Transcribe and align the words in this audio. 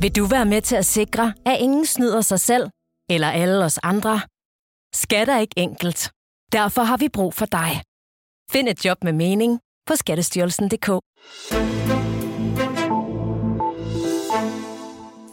Vil 0.00 0.16
du 0.16 0.26
være 0.26 0.44
med 0.44 0.62
til 0.62 0.76
at 0.76 0.86
sikre, 0.86 1.34
at 1.46 1.56
ingen 1.60 1.86
snyder 1.86 2.20
sig 2.20 2.40
selv 2.40 2.70
eller 3.10 3.30
alle 3.30 3.64
os 3.64 3.78
andre? 3.82 4.20
Skat 4.94 5.28
er 5.28 5.38
ikke 5.38 5.54
enkelt. 5.56 6.10
Derfor 6.52 6.82
har 6.82 6.96
vi 6.96 7.08
brug 7.08 7.34
for 7.34 7.46
dig. 7.46 7.82
Find 8.52 8.68
et 8.68 8.84
job 8.84 9.04
med 9.04 9.12
mening 9.12 9.60
på 9.86 9.96
skattestyrelsen.dk. 9.96 10.86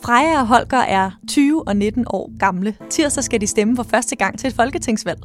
Freja 0.03 0.39
og 0.39 0.47
Holger 0.47 0.77
er 0.77 1.11
20 1.29 1.67
og 1.67 1.75
19 1.75 2.05
år 2.09 2.37
gamle. 2.39 2.77
Tirsdag 2.89 3.23
skal 3.23 3.41
de 3.41 3.47
stemme 3.47 3.75
for 3.75 3.83
første 3.83 4.15
gang 4.15 4.39
til 4.39 4.47
et 4.47 4.53
folketingsvalg. 4.53 5.19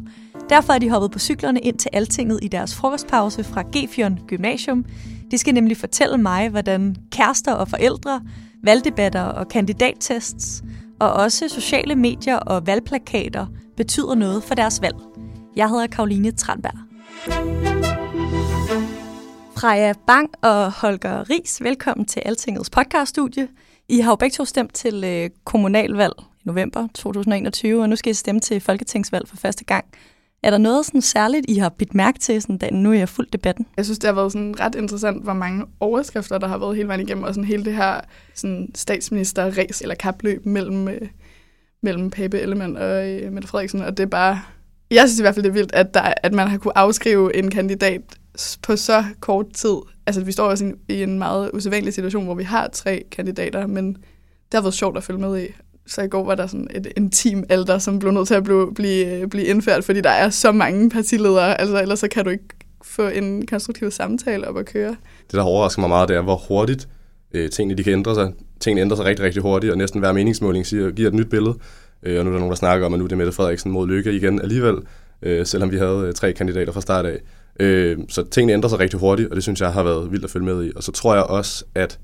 Derfor 0.48 0.72
er 0.72 0.78
de 0.78 0.90
hoppet 0.90 1.10
på 1.10 1.18
cyklerne 1.18 1.60
ind 1.60 1.78
til 1.78 1.90
Altinget 1.92 2.38
i 2.42 2.48
deres 2.48 2.74
frokostpause 2.74 3.44
fra 3.44 3.62
Gefjørn 3.72 4.18
Gymnasium. 4.26 4.84
De 5.30 5.38
skal 5.38 5.54
nemlig 5.54 5.76
fortælle 5.76 6.18
mig, 6.18 6.48
hvordan 6.48 6.96
kærester 7.12 7.52
og 7.52 7.68
forældre, 7.68 8.22
valgdebatter 8.62 9.22
og 9.22 9.48
kandidattests, 9.48 10.62
og 11.00 11.12
også 11.12 11.48
sociale 11.48 11.94
medier 11.94 12.36
og 12.36 12.66
valgplakater 12.66 13.46
betyder 13.76 14.14
noget 14.14 14.44
for 14.44 14.54
deres 14.54 14.82
valg. 14.82 14.96
Jeg 15.56 15.68
hedder 15.68 15.86
Karoline 15.86 16.30
Tranberg. 16.30 16.78
Freja 19.56 19.92
Bang 20.06 20.30
og 20.42 20.72
Holger 20.72 21.30
Ris, 21.30 21.62
velkommen 21.62 22.06
til 22.06 22.20
Altingets 22.20 22.70
podcaststudie. 22.70 23.48
I 23.88 24.00
har 24.00 24.12
jo 24.12 24.16
begge 24.16 24.34
to 24.34 24.44
stemt 24.44 24.74
til 24.74 25.04
øh, 25.04 25.30
kommunalvalg 25.44 26.14
i 26.18 26.42
november 26.44 26.88
2021, 26.94 27.82
og 27.82 27.88
nu 27.88 27.96
skal 27.96 28.10
I 28.10 28.14
stemme 28.14 28.40
til 28.40 28.60
folketingsvalg 28.60 29.28
for 29.28 29.36
første 29.36 29.64
gang. 29.64 29.84
Er 30.42 30.50
der 30.50 30.58
noget 30.58 30.86
sådan 30.86 31.02
særligt, 31.02 31.46
I 31.48 31.54
har 31.54 31.68
bidt 31.68 31.94
mærke 31.94 32.18
til, 32.18 32.42
sådan, 32.42 32.58
da 32.58 32.70
nu 32.70 32.92
er 32.92 32.98
jeg 32.98 33.08
fuldt 33.08 33.32
debatten? 33.32 33.66
Jeg 33.76 33.84
synes, 33.84 33.98
det 33.98 34.08
har 34.08 34.14
været 34.14 34.32
sådan 34.32 34.60
ret 34.60 34.74
interessant, 34.74 35.22
hvor 35.22 35.32
mange 35.32 35.64
overskrifter, 35.80 36.38
der 36.38 36.48
har 36.48 36.58
været 36.58 36.76
hele 36.76 36.88
vejen 36.88 37.00
igennem, 37.00 37.24
og 37.24 37.34
sådan 37.34 37.44
hele 37.44 37.64
det 37.64 37.74
her 37.74 38.00
sådan 38.34 38.68
statsminister-ræs 38.74 39.82
eller 39.82 39.94
kapløb 39.94 40.46
mellem, 40.46 40.88
øh, 40.88 41.08
mellem 41.82 42.10
Pape 42.10 42.40
Ellemann 42.40 42.76
og 42.76 43.08
øh, 43.08 43.32
Mette 43.32 43.48
Frederiksen, 43.48 43.82
og 43.82 43.96
det 43.96 44.02
er 44.02 44.08
bare... 44.08 44.40
Jeg 44.90 45.08
synes 45.08 45.18
i 45.18 45.22
hvert 45.22 45.34
fald, 45.34 45.44
det 45.44 45.50
er 45.50 45.54
vildt, 45.54 45.74
at, 45.74 45.94
der, 45.94 46.14
at 46.22 46.32
man 46.32 46.48
har 46.48 46.58
kunne 46.58 46.78
afskrive 46.78 47.36
en 47.36 47.50
kandidat 47.50 48.00
på 48.62 48.76
så 48.76 49.04
kort 49.20 49.46
tid. 49.54 49.76
Altså, 50.06 50.24
vi 50.24 50.32
står 50.32 50.48
også 50.48 50.72
i 50.88 51.02
en 51.02 51.18
meget 51.18 51.50
usædvanlig 51.54 51.94
situation, 51.94 52.24
hvor 52.24 52.34
vi 52.34 52.44
har 52.44 52.68
tre 52.68 53.04
kandidater, 53.10 53.66
men 53.66 53.92
det 53.92 54.54
har 54.54 54.60
været 54.60 54.74
sjovt 54.74 54.96
at 54.96 55.02
følge 55.02 55.20
med 55.20 55.42
i. 55.42 55.46
Så 55.88 56.02
i 56.02 56.08
går 56.08 56.24
var 56.24 56.34
der 56.34 56.46
sådan 56.46 56.68
et 56.74 56.92
intim 56.96 57.44
alder, 57.48 57.78
som 57.78 57.98
blev 57.98 58.12
nødt 58.12 58.28
til 58.28 58.34
at 58.34 58.44
blive, 58.44 58.74
blive, 58.74 59.28
blive 59.28 59.46
indført, 59.46 59.84
fordi 59.84 60.00
der 60.00 60.10
er 60.10 60.30
så 60.30 60.52
mange 60.52 60.90
partiledere, 60.90 61.60
altså 61.60 61.82
ellers 61.82 61.98
så 61.98 62.08
kan 62.08 62.24
du 62.24 62.30
ikke 62.30 62.44
få 62.82 63.08
en 63.08 63.46
konstruktiv 63.46 63.90
samtale 63.90 64.48
op 64.48 64.58
at 64.58 64.66
køre. 64.66 64.96
Det, 65.26 65.32
der 65.32 65.42
overrasker 65.42 65.80
mig 65.80 65.88
meget, 65.88 66.08
det 66.08 66.16
er, 66.16 66.22
hvor 66.22 66.36
hurtigt 66.48 66.88
øh, 67.34 67.50
tingene 67.50 67.78
de 67.78 67.84
kan 67.84 67.92
ændre 67.92 68.14
sig. 68.14 68.32
Tingene 68.60 68.80
ændrer 68.80 68.96
sig 68.96 69.04
rigtig, 69.04 69.24
rigtig 69.24 69.42
hurtigt, 69.42 69.70
og 69.70 69.78
næsten 69.78 70.00
hver 70.00 70.12
meningsmåling 70.12 70.66
siger, 70.66 70.90
giver 70.90 71.08
et 71.08 71.14
nyt 71.14 71.30
billede. 71.30 71.54
Øh, 72.02 72.18
og 72.18 72.24
nu 72.24 72.30
er 72.30 72.32
der 72.32 72.38
nogen, 72.40 72.50
der 72.50 72.56
snakker 72.56 72.86
om, 72.86 72.94
at 72.94 72.98
nu 72.98 73.04
er 73.04 73.08
det 73.08 73.18
Mette 73.18 73.32
Frederiksen 73.32 73.72
mod 73.72 73.88
Lykke 73.88 74.12
igen 74.12 74.40
alligevel, 74.40 74.76
øh, 75.22 75.46
selvom 75.46 75.70
vi 75.70 75.76
havde 75.76 76.04
øh, 76.06 76.12
tre 76.14 76.32
kandidater 76.32 76.72
fra 76.72 76.80
start 76.80 77.06
af. 77.06 77.18
Øh, 77.60 77.98
så 78.08 78.24
tingene 78.30 78.52
ændrer 78.52 78.68
sig 78.68 78.78
rigtig 78.78 79.00
hurtigt, 79.00 79.28
og 79.28 79.36
det 79.36 79.42
synes 79.42 79.60
jeg 79.60 79.72
har 79.72 79.82
været 79.82 80.12
vildt 80.12 80.24
at 80.24 80.30
følge 80.30 80.46
med 80.46 80.64
i. 80.64 80.72
Og 80.76 80.82
så 80.82 80.92
tror 80.92 81.14
jeg 81.14 81.24
også, 81.24 81.64
at 81.74 81.98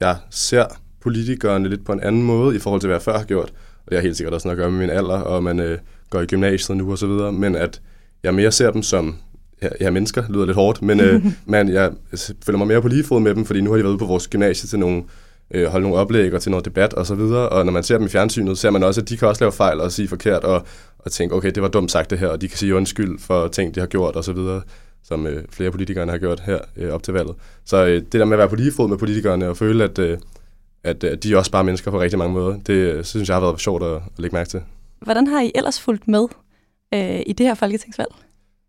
jeg 0.00 0.16
ser 0.30 0.64
politikerne 1.08 1.68
lidt 1.68 1.84
på 1.84 1.92
en 1.92 2.00
anden 2.00 2.22
måde 2.22 2.56
i 2.56 2.58
forhold 2.58 2.80
til, 2.80 2.88
hvad 2.88 2.94
jeg 2.94 3.02
før 3.02 3.18
har 3.18 3.24
gjort. 3.24 3.52
Og 3.86 3.90
det 3.90 3.98
har 3.98 4.02
helt 4.02 4.16
sikkert 4.16 4.34
også 4.34 4.48
noget 4.48 4.58
at 4.58 4.62
gøre 4.62 4.70
med 4.70 4.78
min 4.78 4.90
alder, 4.90 5.20
og 5.20 5.42
man 5.42 5.60
øh, 5.60 5.78
går 6.10 6.20
i 6.20 6.26
gymnasiet 6.26 6.78
nu 6.78 6.90
og 6.90 6.98
så 6.98 7.06
videre, 7.06 7.32
men 7.32 7.56
at 7.56 7.80
jeg 8.22 8.34
mere 8.34 8.52
ser 8.52 8.70
dem 8.70 8.82
som 8.82 9.16
ja, 9.62 9.68
ja, 9.80 9.90
mennesker, 9.90 10.24
lyder 10.28 10.46
lidt 10.46 10.54
hårdt, 10.54 10.82
men 10.82 11.00
øh, 11.00 11.24
man, 11.46 11.68
jeg 11.68 11.92
føler 12.46 12.58
mig 12.58 12.66
mere 12.66 12.82
på 12.82 12.88
lige 12.88 13.04
fod 13.04 13.20
med 13.20 13.34
dem, 13.34 13.44
fordi 13.44 13.60
nu 13.60 13.70
har 13.70 13.76
de 13.76 13.82
været 13.82 13.92
ude 13.92 13.98
på 13.98 14.06
vores 14.06 14.28
gymnasie 14.28 14.68
til 14.68 14.78
nogle, 14.78 15.02
øh, 15.54 15.66
holde 15.66 15.82
nogle 15.82 15.98
oplæg 15.98 16.34
og 16.34 16.42
til 16.42 16.50
noget 16.50 16.64
debat 16.64 16.94
og 16.94 17.06
så 17.06 17.14
videre, 17.14 17.48
og 17.48 17.64
når 17.64 17.72
man 17.72 17.82
ser 17.82 17.98
dem 17.98 18.06
i 18.06 18.10
fjernsynet, 18.10 18.58
ser 18.58 18.70
man 18.70 18.82
også, 18.82 19.00
at 19.00 19.08
de 19.08 19.16
kan 19.16 19.28
også 19.28 19.44
lave 19.44 19.52
fejl 19.52 19.80
og 19.80 19.92
sige 19.92 20.08
forkert, 20.08 20.44
og, 20.44 20.66
og 20.98 21.12
tænke, 21.12 21.34
okay, 21.34 21.50
det 21.50 21.62
var 21.62 21.68
dumt 21.68 21.90
sagt 21.90 22.10
det 22.10 22.18
her, 22.18 22.28
og 22.28 22.40
de 22.40 22.48
kan 22.48 22.58
sige 22.58 22.74
undskyld 22.74 23.18
for 23.18 23.48
ting, 23.48 23.74
de 23.74 23.80
har 23.80 23.86
gjort 23.86 24.16
og 24.16 24.24
så 24.24 24.32
videre, 24.32 24.62
som 25.04 25.26
øh, 25.26 25.44
flere 25.50 25.70
politikere 25.70 26.06
har 26.06 26.18
gjort 26.18 26.40
her 26.40 26.58
øh, 26.76 26.92
op 26.92 27.02
til 27.02 27.14
valget. 27.14 27.34
Så 27.64 27.86
øh, 27.86 27.94
det 27.94 28.12
der 28.12 28.24
med 28.24 28.32
at 28.32 28.38
være 28.38 28.48
på 28.48 28.56
lige 28.56 28.72
fod 28.72 28.88
med 28.88 28.98
politikerne 28.98 29.48
og 29.48 29.56
føle, 29.56 29.84
at, 29.84 29.98
øh, 29.98 30.18
at, 30.88 31.04
at 31.04 31.22
de 31.22 31.32
er 31.32 31.36
også 31.36 31.50
bare 31.50 31.64
mennesker 31.64 31.90
på 31.90 32.00
rigtig 32.00 32.18
mange 32.18 32.32
måder, 32.32 32.58
det 32.66 32.72
øh, 32.72 33.04
synes 33.04 33.28
jeg 33.28 33.36
har 33.36 33.40
været 33.40 33.60
sjovt 33.60 33.82
at, 33.82 33.94
at 33.94 34.00
lægge 34.18 34.36
mærke 34.36 34.50
til. 34.50 34.60
Hvordan 35.00 35.26
har 35.26 35.40
I 35.42 35.52
ellers 35.54 35.80
fulgt 35.80 36.08
med 36.08 36.26
øh, 36.94 37.20
i 37.26 37.32
det 37.32 37.46
her 37.46 37.54
folketingsvalg? 37.54 38.08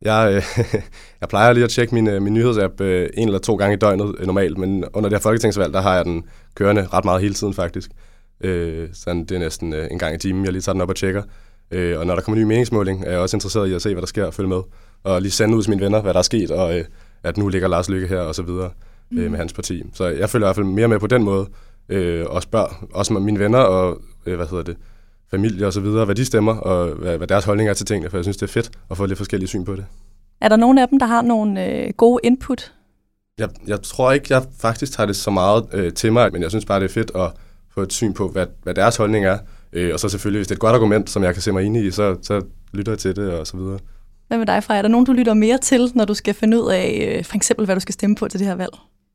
Jeg, 0.02 0.34
øh, 0.36 0.66
jeg 1.22 1.30
plejer 1.30 1.54
lige 1.54 1.64
at 1.64 1.70
tjekke 1.70 1.96
min, 1.96 2.08
øh, 2.08 2.22
min 2.22 2.34
nyhedsapp 2.34 2.82
øh, 2.82 3.10
en 3.14 3.28
eller 3.28 3.40
to 3.40 3.56
gange 3.56 3.76
i 3.76 3.80
døgnet 3.80 4.16
øh, 4.20 4.26
normalt, 4.26 4.58
men 4.58 4.86
under 4.94 5.10
det 5.10 5.18
her 5.18 5.22
folketingsvalg, 5.22 5.74
der 5.74 5.82
har 5.82 5.96
jeg 5.96 6.06
den 6.06 6.24
kørende 6.56 6.88
ret 6.94 7.06
meget 7.06 7.22
hele 7.22 7.34
tiden 7.34 7.54
faktisk. 7.54 7.92
Øh, 8.42 8.90
sådan, 8.94 9.26
det 9.26 9.36
er 9.36 9.40
næsten 9.40 9.74
øh, 9.74 9.88
en 9.92 10.00
gang 10.00 10.16
i 10.16 10.18
timen, 10.18 10.46
jeg 10.46 10.52
lige 10.52 10.62
tager 10.62 10.74
den 10.74 10.82
op 10.82 10.90
og 10.90 10.96
tjekker. 10.96 11.24
Øh, 11.72 12.00
og 12.00 12.06
når 12.06 12.16
der 12.16 12.22
kommer 12.22 12.42
en 12.42 12.48
ny 12.48 12.48
meningsmåling, 12.48 13.04
er 13.06 13.12
jeg 13.12 13.20
også 13.20 13.38
interesseret 13.38 13.70
i 13.70 13.74
at 13.74 13.82
se, 13.82 13.94
hvad 13.94 14.02
der 14.02 14.08
sker 14.08 14.26
og 14.26 14.34
følge 14.34 14.50
med. 14.50 14.62
Og 15.04 15.22
lige 15.22 15.32
sende 15.32 15.58
ud 15.58 15.64
til 15.64 15.70
mine 15.70 15.82
venner, 15.82 16.02
hvad 16.02 16.14
der 16.14 16.20
er 16.20 16.24
sket, 16.24 16.52
og 16.52 16.78
øh, 16.78 16.86
at 17.24 17.38
nu 17.38 17.48
ligger 17.48 17.68
Lars 17.68 17.90
Lykke 17.90 18.08
her 18.08 18.20
og 18.20 18.36
så 18.36 18.44
videre 18.44 18.70
øh, 19.14 19.24
mm. 19.24 19.32
med 19.32 19.40
hans 19.40 19.54
parti. 19.54 19.84
Så 19.94 20.08
jeg 20.08 20.30
følger 20.30 20.46
i 20.46 20.48
hvert 20.48 20.56
fald 20.56 20.66
mere 20.66 20.88
med 20.88 21.00
på 21.00 21.08
den 21.08 21.24
måde, 21.24 21.48
øh, 21.90 22.26
og 22.26 22.44
spørger 22.44 22.86
også 22.94 23.14
mine 23.14 23.40
venner 23.40 23.60
og, 23.60 24.02
øh, 24.26 24.36
hvad 24.36 24.48
hedder 24.48 24.64
det, 24.64 24.78
familie 25.32 25.68
og 25.68 25.74
så 25.74 25.82
videre, 25.82 26.06
hvad 26.06 26.16
de 26.16 26.26
stemmer, 26.26 26.56
og 26.56 26.96
hvad, 26.96 27.18
hvad 27.18 27.28
deres 27.28 27.46
holdning 27.46 27.70
er 27.70 27.74
til 27.74 27.86
tingene, 27.86 28.10
for 28.10 28.18
jeg 28.18 28.24
synes, 28.24 28.38
det 28.38 28.44
er 28.44 28.52
fedt 28.52 28.72
at 28.92 28.98
få 28.98 29.06
lidt 29.06 29.18
forskellige 29.18 29.48
syn 29.48 29.66
på 29.66 29.76
det. 29.76 29.86
Er 30.42 30.50
der 30.50 30.56
nogen 30.56 30.78
af 30.78 30.88
dem, 30.88 31.00
der 31.00 31.06
har 31.06 31.22
nogle 31.22 31.66
øh, 31.66 31.94
gode 31.98 32.20
input? 32.24 32.74
Jeg, 33.38 33.50
jeg 33.68 33.82
tror 33.82 34.12
ikke, 34.12 34.34
jeg 34.34 34.44
faktisk 34.60 34.92
tager 34.92 35.08
det 35.08 35.16
så 35.16 35.32
meget 35.32 35.66
øh, 35.74 35.94
til 35.94 36.14
mig, 36.14 36.34
men 36.34 36.42
jeg 36.42 36.50
synes 36.50 36.66
bare, 36.66 36.80
det 36.80 36.86
er 36.86 36.94
fedt 36.94 37.12
at 37.16 37.32
få 37.74 37.82
et 37.82 37.94
syn 37.94 38.14
på, 38.14 38.28
hvad, 38.28 38.46
hvad 38.64 38.74
deres 38.74 38.96
holdning 38.96 39.26
er. 39.26 39.38
Øh, 39.74 39.94
og 39.94 40.00
så 40.00 40.10
selvfølgelig, 40.10 40.40
hvis 40.40 40.48
det 40.48 40.52
er 40.52 40.58
et 40.58 40.62
godt 40.62 40.76
argument, 40.76 41.10
som 41.10 41.24
jeg 41.24 41.34
kan 41.34 41.42
se 41.42 41.52
mig 41.52 41.64
ind 41.64 41.78
i, 41.78 41.92
så, 41.92 42.18
så 42.22 42.42
lytter 42.74 42.92
jeg 42.92 43.00
til 43.00 43.16
det 43.16 43.32
og 43.32 43.48
så 43.48 43.58
videre. 43.58 43.80
Hvad 44.28 44.38
med 44.38 44.46
dig, 44.46 44.64
Freja? 44.64 44.78
Er 44.78 44.82
der 44.82 44.90
nogen, 44.90 45.06
du 45.06 45.14
lytter 45.14 45.34
mere 45.34 45.58
til, 45.58 45.92
når 45.96 46.06
du 46.06 46.14
skal 46.14 46.34
finde 46.34 46.64
ud 46.64 46.72
af, 46.72 47.16
øh, 47.18 47.26
for 47.26 47.36
eksempel, 47.36 47.66
hvad 47.66 47.76
du 47.76 47.80
skal 47.80 47.94
stemme 47.94 48.16
på 48.16 48.28
til 48.28 48.40
det 48.40 48.48
her 48.48 48.56
valg? 48.56 48.74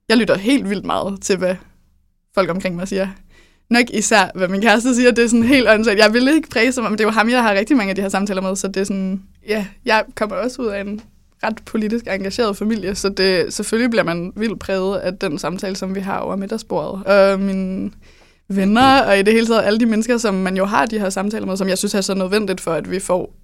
Jeg 0.08 0.16
lytter 0.16 0.34
helt 0.34 0.70
vildt 0.70 0.84
meget 0.84 1.20
til, 1.22 1.38
hvad 1.38 1.54
folk 2.34 2.50
omkring 2.50 2.76
mig 2.76 2.88
siger. 2.88 3.08
Nok 3.70 3.90
især, 3.90 4.30
hvad 4.34 4.48
min 4.48 4.60
kæreste 4.60 4.94
siger, 4.94 5.10
det 5.10 5.24
er 5.24 5.28
sådan 5.28 5.42
helt 5.42 5.68
åndssvagt. 5.68 5.98
Jeg 5.98 6.12
vil 6.12 6.28
ikke 6.28 6.48
præse 6.48 6.80
mig, 6.80 6.90
men 6.90 6.98
det 6.98 7.04
er 7.04 7.08
jo 7.08 7.12
ham, 7.12 7.28
jeg 7.28 7.42
har 7.42 7.54
rigtig 7.54 7.76
mange 7.76 7.90
af 7.90 7.96
de 7.96 8.02
her 8.02 8.08
samtaler 8.08 8.42
med, 8.42 8.56
så 8.56 8.68
det 8.68 8.76
er 8.76 8.84
sådan, 8.84 9.22
ja, 9.48 9.66
jeg 9.84 10.04
kommer 10.14 10.36
også 10.36 10.62
ud 10.62 10.66
af 10.66 10.80
en 10.80 11.00
ret 11.44 11.62
politisk 11.66 12.06
engageret 12.06 12.56
familie, 12.56 12.94
så 12.94 13.08
det, 13.08 13.54
selvfølgelig 13.54 13.90
bliver 13.90 14.04
man 14.04 14.32
vildt 14.36 14.60
præget 14.60 14.98
af 14.98 15.18
den 15.18 15.38
samtale, 15.38 15.76
som 15.76 15.94
vi 15.94 16.00
har 16.00 16.18
over 16.18 16.36
middagsbordet. 16.36 17.06
Og 17.06 17.40
mine 17.40 17.90
venner, 18.48 19.02
og 19.02 19.18
i 19.18 19.22
det 19.22 19.32
hele 19.32 19.46
taget 19.46 19.64
alle 19.64 19.80
de 19.80 19.86
mennesker, 19.86 20.18
som 20.18 20.34
man 20.34 20.56
jo 20.56 20.64
har 20.64 20.86
de 20.86 20.98
her 20.98 21.10
samtaler 21.10 21.46
med, 21.46 21.56
som 21.56 21.68
jeg 21.68 21.78
synes 21.78 21.94
er 21.94 22.00
så 22.00 22.14
nødvendigt 22.14 22.60
for, 22.60 22.72
at 22.72 22.90
vi 22.90 22.98
får 22.98 23.34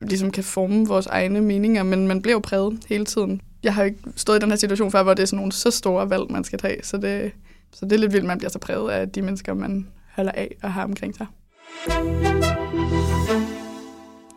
ligesom 0.00 0.30
kan 0.30 0.44
forme 0.44 0.86
vores 0.86 1.06
egne 1.06 1.40
meninger, 1.40 1.82
men 1.82 2.08
man 2.08 2.22
bliver 2.22 2.34
jo 2.34 2.40
præget 2.40 2.78
hele 2.88 3.04
tiden. 3.04 3.40
Jeg 3.62 3.74
har 3.74 3.84
ikke 3.84 3.98
stået 4.16 4.36
i 4.36 4.40
den 4.40 4.50
her 4.50 4.56
situation 4.56 4.90
før, 4.90 5.02
hvor 5.02 5.14
det 5.14 5.22
er 5.22 5.26
sådan 5.26 5.36
nogle 5.36 5.52
så 5.52 5.70
store 5.70 6.10
valg, 6.10 6.22
man 6.30 6.44
skal 6.44 6.58
tage, 6.58 6.80
så 6.82 6.96
det, 6.96 7.32
så 7.74 7.84
det 7.84 7.92
er 7.92 7.98
lidt 7.98 8.12
vildt, 8.12 8.26
man 8.26 8.38
bliver 8.38 8.50
så 8.50 8.58
præget 8.58 8.90
af 8.90 9.08
de 9.08 9.22
mennesker, 9.22 9.54
man 9.54 9.86
holder 10.14 10.32
af 10.32 10.56
og 10.62 10.72
har 10.72 10.84
omkring 10.84 11.16
sig. 11.16 11.26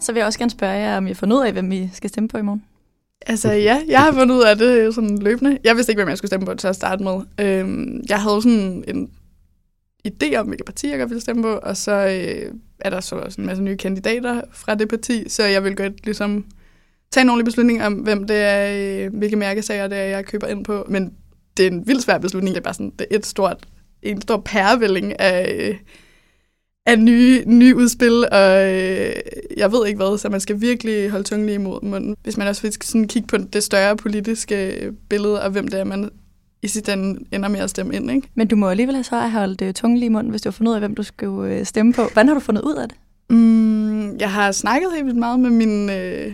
Så 0.01 0.12
vil 0.12 0.19
jeg 0.19 0.25
også 0.25 0.39
gerne 0.39 0.51
spørge 0.51 0.74
jer, 0.74 0.98
om 0.98 1.07
I 1.07 1.10
har 1.10 1.16
fundet 1.16 1.38
ud 1.38 1.45
af, 1.45 1.54
hvem 1.54 1.72
I 1.72 1.89
skal 1.94 2.10
stemme 2.10 2.30
på 2.30 2.38
i 2.38 2.42
morgen? 2.42 2.63
Altså 3.25 3.51
ja, 3.51 3.81
jeg 3.88 4.00
har 4.01 4.12
fundet 4.12 4.36
ud 4.36 4.44
af 4.44 4.57
det 4.57 4.95
sådan 4.95 5.18
løbende. 5.18 5.57
Jeg 5.63 5.75
vidste 5.75 5.92
ikke, 5.92 6.00
hvem 6.00 6.10
jeg 6.10 6.18
skulle 6.18 6.30
stemme 6.30 6.45
på 6.45 6.54
til 6.54 6.68
at 6.68 6.75
starte 6.75 7.04
med. 7.04 7.22
Øhm, 7.39 8.04
jeg 8.10 8.22
havde 8.22 8.42
sådan 8.42 8.84
en 8.88 9.10
idé 10.07 10.36
om, 10.36 10.48
hvilke 10.48 10.63
partier 10.63 10.98
jeg 10.98 11.10
ville 11.10 11.22
stemme 11.22 11.44
på, 11.44 11.54
og 11.54 11.78
så 11.78 11.92
øh, 11.92 12.54
er 12.80 12.89
der 12.89 13.00
så 13.00 13.16
også 13.16 13.42
en 13.42 13.48
masse 13.48 13.63
nye 13.63 13.78
kandidater 13.78 14.42
fra 14.51 14.75
det 14.75 14.89
parti, 14.89 15.30
så 15.30 15.44
jeg 15.44 15.63
vil 15.63 15.75
godt 15.75 16.06
ligesom 16.06 16.45
tage 17.12 17.22
en 17.22 17.30
ordentlig 17.30 17.45
beslutning 17.45 17.84
om, 17.84 17.94
hvem 17.94 18.28
det 18.28 18.38
er, 18.38 19.06
øh, 19.06 19.18
hvilke 19.18 19.36
mærkesager 19.36 19.88
det 19.88 19.98
er, 19.98 20.04
jeg 20.04 20.25
køber 20.25 20.48
ind 20.48 20.66
på. 20.66 20.86
Men 20.89 21.13
det 21.57 21.68
er 21.68 21.71
en 21.71 21.88
vildt 21.88 22.04
svær 22.04 22.18
beslutning. 22.18 22.56
Det 22.56 22.62
er 22.62 22.63
bare 22.63 22.74
sådan, 22.74 22.92
det 23.00 23.07
er 23.12 23.15
et 23.15 23.25
stort, 23.25 23.68
en 24.01 24.21
stor 24.21 24.38
pærevælling 24.45 25.19
af, 25.19 25.56
øh, 25.59 25.75
af 26.86 27.00
nye, 27.00 27.44
nye 27.45 27.75
udspil, 27.75 28.25
og 28.31 28.74
øh, 28.74 29.13
jeg 29.57 29.71
ved 29.71 29.88
ikke 29.88 29.98
hvad, 29.98 30.18
så 30.18 30.30
man 30.30 30.39
skal 30.39 30.62
virkelig 30.62 31.09
holde 31.09 31.24
tungen 31.24 31.45
lige 31.45 31.56
imod 31.56 31.83
munden. 31.83 32.15
Hvis 32.24 32.38
man 32.38 32.48
også 32.48 32.62
vil 32.62 32.74
sådan 32.83 33.07
kigge 33.07 33.27
på 33.27 33.38
det 33.38 33.63
større 33.63 33.98
politiske 33.98 34.92
billede, 35.09 35.42
og 35.42 35.51
hvem 35.51 35.68
det 35.68 35.80
er, 35.80 35.83
man 35.83 36.09
i 36.62 36.68
sidste 36.68 36.94
ende 36.94 37.19
ender 37.31 37.50
med 37.50 37.60
at 37.60 37.69
stemme 37.69 37.95
ind. 37.95 38.12
Ikke? 38.12 38.30
Men 38.36 38.48
du 38.48 38.56
må 38.56 38.69
alligevel 38.69 39.03
så 39.03 39.15
have 39.15 39.31
holdt 39.31 39.62
uh, 39.62 39.71
tungen 39.71 39.98
lige 40.00 40.06
i 40.06 40.10
munden, 40.10 40.30
hvis 40.30 40.42
du 40.42 40.50
har 40.50 40.51
fundet 40.51 40.71
ud 40.71 40.75
af, 40.75 40.81
hvem 40.81 40.95
du 40.95 41.03
skulle 41.03 41.60
uh, 41.60 41.65
stemme 41.65 41.94
på. 41.94 42.01
Hvordan 42.01 42.27
har 42.27 42.33
du 42.33 42.39
fundet 42.39 42.62
ud 42.62 42.75
af 42.75 42.88
det? 42.88 42.98
Mm, 43.30 44.18
jeg 44.18 44.31
har 44.31 44.51
snakket 44.51 44.89
helt 44.94 45.06
vildt 45.06 45.19
meget 45.19 45.39
med 45.39 45.50
min, 45.50 45.89
øh, 45.89 46.33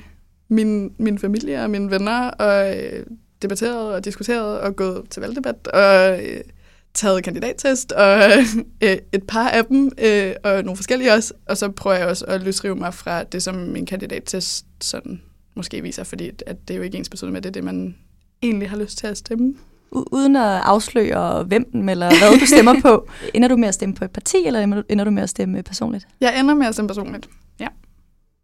min, 0.49 0.93
min 0.97 1.19
familie 1.19 1.63
og 1.63 1.69
mine 1.69 1.91
venner, 1.91 2.29
og 2.29 2.77
øh, 2.77 3.05
debatteret 3.43 3.93
og 3.93 4.05
diskuteret 4.05 4.59
og 4.59 4.75
gået 4.75 5.09
til 5.09 5.21
valgdebat, 5.21 5.67
og 5.67 6.23
øh, 6.23 6.41
taget 6.93 7.23
kandidattest, 7.23 7.91
og 7.91 8.21
øh, 8.83 8.97
et 9.11 9.23
par 9.27 9.49
af 9.49 9.65
dem, 9.65 9.91
øh, 9.97 10.33
og 10.43 10.63
nogle 10.63 10.75
forskellige 10.75 11.13
også, 11.13 11.33
og 11.49 11.57
så 11.57 11.71
prøver 11.71 11.97
jeg 11.97 12.07
også 12.07 12.25
at 12.25 12.43
løsrive 12.43 12.75
mig 12.75 12.93
fra 12.93 13.23
det, 13.23 13.43
som 13.43 13.55
min 13.55 13.85
kandidattest 13.85 14.65
sådan 14.81 15.21
måske 15.55 15.81
viser, 15.81 16.03
fordi 16.03 16.31
at 16.47 16.67
det 16.67 16.73
er 16.73 16.77
jo 16.77 16.83
ikke 16.83 16.97
ens 16.97 17.09
betydende 17.09 17.33
med 17.33 17.41
det, 17.41 17.53
det 17.53 17.63
man 17.63 17.95
egentlig 18.43 18.69
har 18.69 18.77
lyst 18.77 18.97
til 18.97 19.07
at 19.07 19.17
stemme. 19.17 19.53
Uden 19.91 20.35
at 20.35 20.61
afsløre 20.63 21.43
hvem 21.43 21.89
eller 21.89 22.07
hvad 22.07 22.39
du 22.39 22.45
stemmer 22.45 22.81
på, 22.81 23.07
ender 23.35 23.47
du 23.47 23.57
med 23.57 23.67
at 23.67 23.73
stemme 23.73 23.95
på 23.95 24.05
et 24.05 24.11
parti, 24.11 24.37
eller 24.45 24.83
ender 24.89 25.03
du 25.03 25.11
med 25.11 25.23
at 25.23 25.29
stemme 25.29 25.63
personligt? 25.63 26.07
Jeg 26.21 26.39
ender 26.39 26.55
med 26.55 26.67
at 26.67 26.73
stemme 26.73 26.87
personligt, 26.87 27.29
ja. 27.59 27.67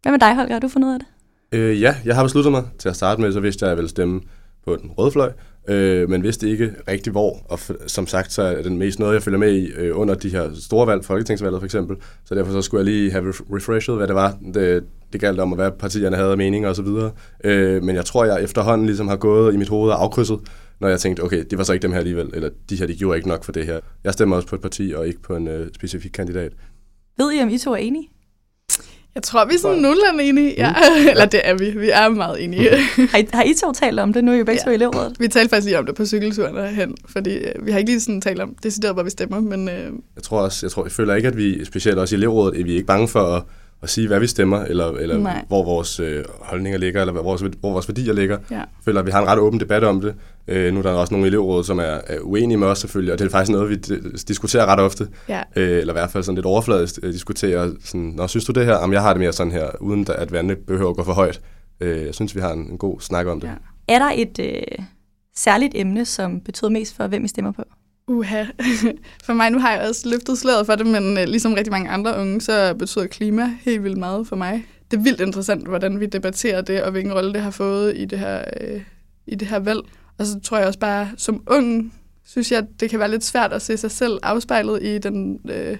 Hvad 0.02 0.12
med 0.12 0.18
dig, 0.18 0.34
Holger? 0.34 0.52
Har 0.52 0.60
du 0.60 0.68
fundet 0.68 0.88
ud 0.88 0.92
af 0.92 0.98
det? 1.00 1.08
Øh, 1.52 1.82
ja, 1.82 1.96
jeg 2.04 2.14
har 2.14 2.22
besluttet 2.22 2.52
mig 2.52 2.64
til 2.78 2.88
at 2.88 2.96
starte 2.96 3.20
med, 3.20 3.32
så 3.32 3.40
vidste 3.40 3.64
jeg, 3.64 3.68
at 3.68 3.70
jeg 3.70 3.76
ville 3.76 3.88
stemme 3.88 4.20
på 4.64 4.76
den 4.76 4.90
røde 4.98 5.10
fløj, 5.10 5.32
øh, 5.68 6.10
men 6.10 6.22
vidste 6.22 6.50
ikke 6.50 6.72
rigtig 6.88 7.10
hvor. 7.10 7.36
Og 7.48 7.58
som 7.86 8.06
sagt, 8.06 8.32
så 8.32 8.42
er 8.42 8.62
den 8.62 8.78
mest 8.78 8.98
noget, 8.98 9.14
jeg 9.14 9.22
følger 9.22 9.38
med 9.38 9.52
i 9.52 9.66
øh, 9.66 9.98
under 9.98 10.14
de 10.14 10.28
her 10.28 10.50
store 10.54 10.86
valg, 10.86 11.04
folketingsvalget 11.04 11.60
for 11.60 11.64
eksempel. 11.64 11.96
Så 12.24 12.34
derfor 12.34 12.52
så 12.52 12.62
skulle 12.62 12.78
jeg 12.78 12.92
lige 12.92 13.10
have 13.10 13.32
refreshed, 13.52 13.94
hvad 13.96 14.06
det 14.06 14.14
var, 14.14 14.38
det, 14.54 14.84
det 15.12 15.20
galt 15.20 15.40
om, 15.40 15.50
hvad 15.52 15.70
partierne 15.70 16.16
havde 16.16 16.30
af 16.30 16.36
meninger 16.36 16.68
osv. 16.68 16.84
så. 16.84 17.10
Øh, 17.44 17.82
men 17.82 17.96
jeg 17.96 18.04
tror, 18.04 18.24
jeg 18.24 18.42
efterhånden 18.42 18.86
ligesom 18.86 19.08
har 19.08 19.16
gået 19.16 19.54
i 19.54 19.56
mit 19.56 19.68
hoved 19.68 19.90
og 19.90 20.02
afkrydset, 20.02 20.38
når 20.80 20.88
jeg 20.88 21.00
tænkte, 21.00 21.20
okay, 21.20 21.44
det 21.50 21.58
var 21.58 21.64
så 21.64 21.72
ikke 21.72 21.82
dem 21.82 21.92
her 21.92 21.98
alligevel, 21.98 22.30
eller 22.34 22.48
de 22.70 22.76
her, 22.76 22.86
de 22.86 22.96
gjorde 22.96 23.16
ikke 23.16 23.28
nok 23.28 23.44
for 23.44 23.52
det 23.52 23.66
her. 23.66 23.80
Jeg 24.04 24.12
stemmer 24.12 24.36
også 24.36 24.48
på 24.48 24.54
et 24.56 24.62
parti, 24.62 24.92
og 24.96 25.06
ikke 25.06 25.22
på 25.22 25.36
en 25.36 25.48
øh, 25.48 25.68
specifik 25.74 26.10
kandidat. 26.10 26.52
Ved 27.18 27.32
I, 27.32 27.42
om 27.42 27.48
I 27.48 27.58
to 27.58 27.72
er 27.72 27.76
enige? 27.76 28.08
Jeg 29.14 29.22
tror, 29.22 29.44
vi 29.44 29.54
er 29.54 29.58
sådan 29.58 29.78
nogenlunde 29.78 30.24
enige. 30.24 30.54
Ja. 30.56 30.72
Mm. 30.72 31.08
Eller 31.10 31.26
det 31.26 31.40
er 31.44 31.54
vi. 31.54 31.70
Vi 31.70 31.90
er 31.90 32.08
meget 32.08 32.44
enige. 32.44 32.70
har, 33.12 33.18
I, 33.18 33.26
har 33.32 33.42
I 33.42 33.54
to 33.54 33.72
talt 33.72 34.00
om 34.00 34.12
det? 34.12 34.24
Nu 34.24 34.30
er 34.30 34.34
I 34.34 34.38
jo 34.38 34.44
begge 34.44 34.62
ja. 34.66 34.72
elevrådet. 34.72 35.16
Vi 35.20 35.28
talte 35.28 35.50
faktisk 35.50 35.64
lige 35.64 35.78
om 35.78 35.86
det 35.86 35.94
på 35.94 36.06
cykelturen 36.06 36.74
hen, 36.74 36.94
fordi 37.08 37.30
øh, 37.30 37.66
vi 37.66 37.70
har 37.70 37.78
ikke 37.78 37.90
lige 37.90 38.00
sådan 38.00 38.20
talt 38.20 38.40
om 38.40 38.54
det, 38.62 38.92
hvor 38.92 39.02
vi 39.02 39.10
stemmer, 39.10 39.40
men... 39.40 39.68
Øh... 39.68 39.92
Jeg 40.14 40.22
tror 40.22 40.40
også, 40.40 40.66
jeg, 40.66 40.70
tror, 40.70 40.84
jeg 40.84 40.92
føler 40.92 41.14
ikke, 41.14 41.28
at 41.28 41.36
vi, 41.36 41.64
specielt 41.64 41.98
også 41.98 42.14
i 42.14 42.18
elevrådet, 42.18 42.58
at 42.58 42.64
vi 42.64 42.70
er 42.70 42.74
ikke 42.74 42.86
bange 42.86 43.08
for 43.08 43.20
at 43.20 43.42
at 43.82 43.90
sige, 43.90 44.06
hvad 44.06 44.20
vi 44.20 44.26
stemmer, 44.26 44.58
eller, 44.58 44.92
eller 44.92 45.44
hvor 45.48 45.64
vores 45.64 46.00
øh, 46.00 46.24
holdninger 46.40 46.78
ligger, 46.78 47.00
eller 47.00 47.12
hvor 47.12 47.22
vores, 47.22 47.40
hvor 47.40 47.72
vores 47.72 47.88
værdier 47.88 48.12
ligger. 48.12 48.38
Ja. 48.50 48.62
Føler, 48.84 49.00
at 49.00 49.06
vi 49.06 49.10
har 49.10 49.22
en 49.22 49.28
ret 49.28 49.38
åben 49.38 49.60
debat 49.60 49.84
om 49.84 50.00
det. 50.00 50.14
Øh, 50.48 50.72
nu 50.72 50.78
er 50.78 50.82
der 50.82 50.90
også 50.90 51.14
nogle 51.14 51.26
elevråd, 51.26 51.64
som 51.64 51.78
er, 51.78 51.82
er 52.06 52.18
uenige 52.20 52.58
med 52.58 52.66
os 52.66 52.78
selvfølgelig, 52.78 53.12
og 53.12 53.18
det 53.18 53.24
er 53.24 53.30
faktisk 53.30 53.52
noget, 53.52 53.70
vi 53.70 53.76
diskuterer 54.28 54.66
ret 54.66 54.80
ofte. 54.80 55.08
Ja. 55.28 55.42
Øh, 55.56 55.78
eller 55.78 55.92
i 55.92 55.96
hvert 55.96 56.10
fald 56.10 56.24
sådan 56.24 56.34
lidt 56.34 56.46
overfladisk 56.46 56.98
øh, 57.02 57.12
diskuterer. 57.12 57.70
Sådan, 57.84 58.12
Nå, 58.16 58.26
synes 58.26 58.44
du 58.44 58.52
det 58.52 58.66
her? 58.66 58.74
Jamen, 58.74 58.94
jeg 58.94 59.02
har 59.02 59.12
det 59.12 59.20
mere 59.20 59.32
sådan 59.32 59.52
her, 59.52 59.68
uden 59.80 60.06
at 60.14 60.32
vandet 60.32 60.58
behøver 60.58 60.90
at 60.90 60.96
gå 60.96 61.04
for 61.04 61.12
højt. 61.12 61.40
Øh, 61.80 62.06
jeg 62.06 62.14
synes, 62.14 62.34
vi 62.34 62.40
har 62.40 62.52
en, 62.52 62.70
en 62.70 62.78
god 62.78 63.00
snak 63.00 63.26
om 63.26 63.40
det. 63.40 63.48
Ja. 63.48 63.54
Er 63.94 63.98
der 63.98 64.10
et 64.14 64.38
øh, 64.38 64.84
særligt 65.36 65.72
emne, 65.74 66.04
som 66.04 66.40
betyder 66.40 66.70
mest 66.70 66.96
for, 66.96 67.06
hvem 67.06 67.24
I 67.24 67.28
stemmer 67.28 67.52
på? 67.52 67.62
Uha. 68.10 68.44
For 69.24 69.32
mig, 69.32 69.50
nu 69.50 69.58
har 69.58 69.72
jeg 69.72 69.88
også 69.88 70.08
løftet 70.08 70.38
slaget 70.38 70.66
for 70.66 70.74
det, 70.74 70.86
men 70.86 71.18
øh, 71.18 71.24
ligesom 71.24 71.54
rigtig 71.54 71.72
mange 71.72 71.90
andre 71.90 72.18
unge, 72.18 72.40
så 72.40 72.74
betyder 72.74 73.06
klima 73.06 73.54
helt 73.60 73.84
vildt 73.84 73.98
meget 73.98 74.26
for 74.26 74.36
mig. 74.36 74.66
Det 74.90 74.96
er 74.96 75.02
vildt 75.02 75.20
interessant, 75.20 75.68
hvordan 75.68 76.00
vi 76.00 76.06
debatterer 76.06 76.60
det, 76.60 76.82
og 76.82 76.90
hvilken 76.90 77.12
rolle 77.12 77.32
det 77.32 77.40
har 77.40 77.50
fået 77.50 77.96
i 77.96 78.04
det 78.04 78.18
her, 78.18 78.44
øh, 78.60 78.82
i 79.26 79.34
det 79.34 79.48
her 79.48 79.58
valg. 79.58 79.80
Og 80.18 80.26
så 80.26 80.40
tror 80.40 80.58
jeg 80.58 80.66
også 80.66 80.78
bare, 80.78 81.08
som 81.16 81.42
ung, 81.46 81.94
synes 82.24 82.52
jeg, 82.52 82.66
det 82.80 82.90
kan 82.90 82.98
være 82.98 83.10
lidt 83.10 83.24
svært 83.24 83.52
at 83.52 83.62
se 83.62 83.76
sig 83.76 83.90
selv 83.90 84.18
afspejlet 84.22 84.82
i, 84.82 84.98
den, 84.98 85.40
øh, 85.50 85.76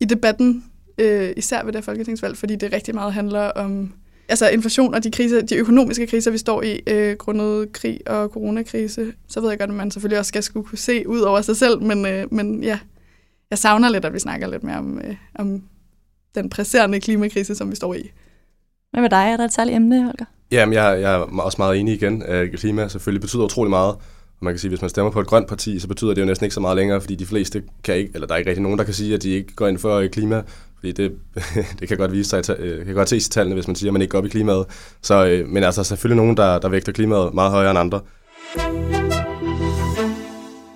i 0.00 0.04
debatten, 0.04 0.64
øh, 0.98 1.32
især 1.36 1.64
ved 1.64 1.72
det 1.72 1.84
folketingsvalg, 1.84 2.36
fordi 2.36 2.56
det 2.56 2.72
rigtig 2.72 2.94
meget 2.94 3.12
handler 3.12 3.50
om 3.50 3.92
altså 4.28 4.48
inflation 4.48 4.94
og 4.94 5.04
de, 5.04 5.10
kriser, 5.10 5.42
de 5.42 5.56
økonomiske 5.56 6.06
kriser, 6.06 6.30
vi 6.30 6.38
står 6.38 6.62
i, 6.62 6.80
øh, 6.86 7.16
grundet 7.16 7.72
krig 7.72 8.00
og 8.06 8.28
coronakrise, 8.28 9.12
så 9.28 9.40
ved 9.40 9.48
jeg 9.48 9.58
godt, 9.58 9.70
at 9.70 9.76
man 9.76 9.90
selvfølgelig 9.90 10.18
også 10.18 10.28
skal 10.28 10.42
skulle 10.42 10.66
kunne 10.66 10.78
se 10.78 11.08
ud 11.08 11.20
over 11.20 11.40
sig 11.40 11.56
selv, 11.56 11.82
men, 11.82 12.06
øh, 12.06 12.34
men 12.34 12.64
ja, 12.64 12.78
jeg 13.50 13.58
savner 13.58 13.88
lidt, 13.88 14.04
at 14.04 14.14
vi 14.14 14.18
snakker 14.18 14.50
lidt 14.50 14.64
mere 14.64 14.78
om, 14.78 14.98
øh, 15.04 15.16
om 15.34 15.62
den 16.34 16.50
presserende 16.50 17.00
klimakrise, 17.00 17.54
som 17.54 17.70
vi 17.70 17.76
står 17.76 17.94
i. 17.94 18.10
Hvad 18.90 19.02
med 19.02 19.10
dig? 19.10 19.16
Er 19.32 19.36
der 19.36 19.44
et 19.44 19.52
særligt 19.52 19.76
emne, 19.76 20.04
Holger? 20.04 20.24
Jamen, 20.50 20.72
jeg, 20.72 21.00
jeg 21.00 21.14
er 21.14 21.18
også 21.18 21.56
meget 21.58 21.80
enig 21.80 21.94
igen. 21.94 22.22
Klima 22.54 22.88
selvfølgelig 22.88 23.20
betyder 23.20 23.44
utrolig 23.44 23.70
meget. 23.70 23.94
Og 23.94 24.44
man 24.44 24.52
kan 24.52 24.58
sige, 24.58 24.68
at 24.68 24.70
hvis 24.70 24.80
man 24.80 24.90
stemmer 24.90 25.10
på 25.10 25.20
et 25.20 25.26
grønt 25.26 25.48
parti, 25.48 25.78
så 25.78 25.88
betyder 25.88 26.14
det 26.14 26.20
jo 26.20 26.26
næsten 26.26 26.44
ikke 26.44 26.54
så 26.54 26.60
meget 26.60 26.76
længere, 26.76 27.00
fordi 27.00 27.14
de 27.14 27.26
fleste 27.26 27.62
kan 27.84 27.94
ikke, 27.94 28.10
eller 28.14 28.26
der 28.26 28.34
er 28.34 28.38
ikke 28.38 28.50
rigtig 28.50 28.62
nogen, 28.62 28.78
der 28.78 28.84
kan 28.84 28.94
sige, 28.94 29.14
at 29.14 29.22
de 29.22 29.30
ikke 29.30 29.54
går 29.54 29.68
ind 29.68 29.78
for 29.78 30.06
klima 30.06 30.42
fordi 30.84 31.02
det, 31.02 31.12
det 31.80 31.88
kan 31.88 31.96
godt 31.96 32.12
vise 32.12 32.30
sig, 32.30 32.50
øh, 32.58 32.86
kan 32.86 32.94
godt 32.94 33.08
ses 33.08 33.26
i 33.26 33.30
tallene, 33.30 33.54
hvis 33.54 33.66
man 33.66 33.76
siger, 33.76 33.90
at 33.90 33.92
man 33.92 34.02
ikke 34.02 34.12
går 34.12 34.18
op 34.18 34.26
i 34.26 34.28
klimaet. 34.28 34.66
Så, 35.02 35.26
øh, 35.26 35.48
men 35.48 35.64
altså 35.64 35.84
selvfølgelig 35.84 36.16
nogen, 36.16 36.36
der, 36.36 36.58
der 36.58 36.68
vægter 36.68 36.92
klimaet 36.92 37.34
meget 37.34 37.50
højere 37.50 37.70
end 37.70 37.78
andre. 37.78 38.00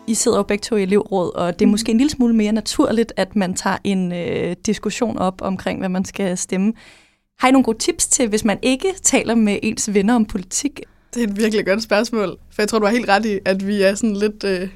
I 0.06 0.14
sidder 0.14 0.36
jo 0.36 0.42
begge 0.42 0.62
to 0.62 0.76
i 0.76 0.82
elevråd, 0.82 1.34
og 1.34 1.58
det 1.58 1.64
er 1.64 1.70
måske 1.70 1.92
en 1.92 1.98
lille 1.98 2.10
smule 2.10 2.34
mere 2.34 2.52
naturligt, 2.52 3.12
at 3.16 3.36
man 3.36 3.54
tager 3.54 3.76
en 3.84 4.12
øh, 4.12 4.56
diskussion 4.66 5.18
op 5.18 5.42
omkring, 5.42 5.78
hvad 5.78 5.88
man 5.88 6.04
skal 6.04 6.38
stemme. 6.38 6.72
Har 7.38 7.48
I 7.48 7.50
nogle 7.50 7.64
gode 7.64 7.78
tips 7.78 8.06
til, 8.06 8.28
hvis 8.28 8.44
man 8.44 8.58
ikke 8.62 8.92
taler 9.02 9.34
med 9.34 9.58
ens 9.62 9.94
venner 9.94 10.14
om 10.14 10.24
politik? 10.24 10.80
Det 11.14 11.22
er 11.22 11.26
et 11.26 11.36
virkelig 11.36 11.66
godt 11.66 11.82
spørgsmål, 11.82 12.36
for 12.50 12.62
jeg 12.62 12.68
tror, 12.68 12.78
du 12.78 12.86
har 12.86 12.92
helt 12.92 13.08
ret 13.08 13.26
i, 13.26 13.38
at 13.44 13.66
vi 13.66 13.82
er 13.82 13.94
sådan 13.94 14.16
lidt... 14.16 14.44
Øh 14.44 14.68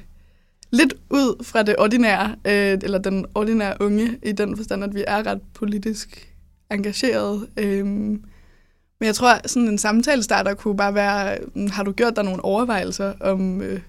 lidt 0.73 0.93
ud 1.09 1.43
fra 1.43 1.63
det 1.63 1.75
ordinære, 1.77 2.35
øh, 2.45 2.77
eller 2.83 2.97
den 2.97 3.25
ordinære 3.35 3.75
unge, 3.79 4.17
i 4.23 4.31
den 4.31 4.57
forstand, 4.57 4.83
at 4.83 4.95
vi 4.95 5.03
er 5.07 5.27
ret 5.27 5.41
politisk 5.53 6.33
engageret. 6.71 7.47
Øh, 7.57 7.85
men 7.85 9.07
jeg 9.07 9.15
tror, 9.15 9.47
sådan 9.47 9.67
en 9.67 9.77
samtale 9.77 10.23
starter 10.23 10.53
kunne 10.53 10.77
bare 10.77 10.95
være, 10.95 11.37
mm, 11.55 11.69
har 11.69 11.83
du 11.83 11.91
gjort 11.91 12.15
dig 12.15 12.23
nogle 12.23 12.45
overvejelser 12.45 13.13
om, 13.19 13.61
øh, 13.61 13.79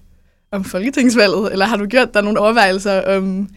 om 0.51 0.63
folketingsvalget, 0.63 1.51
eller 1.51 1.65
har 1.65 1.77
du 1.77 1.85
gjort 1.85 2.13
dig 2.13 2.23
nogle 2.23 2.39
overvejelser 2.39 3.15
om, 3.17 3.49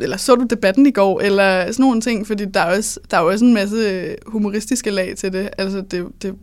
eller 0.00 0.16
så 0.16 0.34
du 0.34 0.46
debatten 0.50 0.86
i 0.86 0.90
går, 0.90 1.20
eller 1.20 1.72
sådan 1.72 1.82
nogle 1.82 2.00
ting, 2.00 2.26
fordi 2.26 2.44
der 2.44 2.60
er 2.60 2.76
også, 2.76 3.00
der 3.10 3.16
er 3.16 3.20
også 3.20 3.44
en 3.44 3.54
masse 3.54 4.16
humoristiske 4.26 4.90
lag 4.90 5.16
til 5.16 5.32
det. 5.32 5.50
Altså 5.58 5.80
det, 5.80 6.08
det 6.22 6.34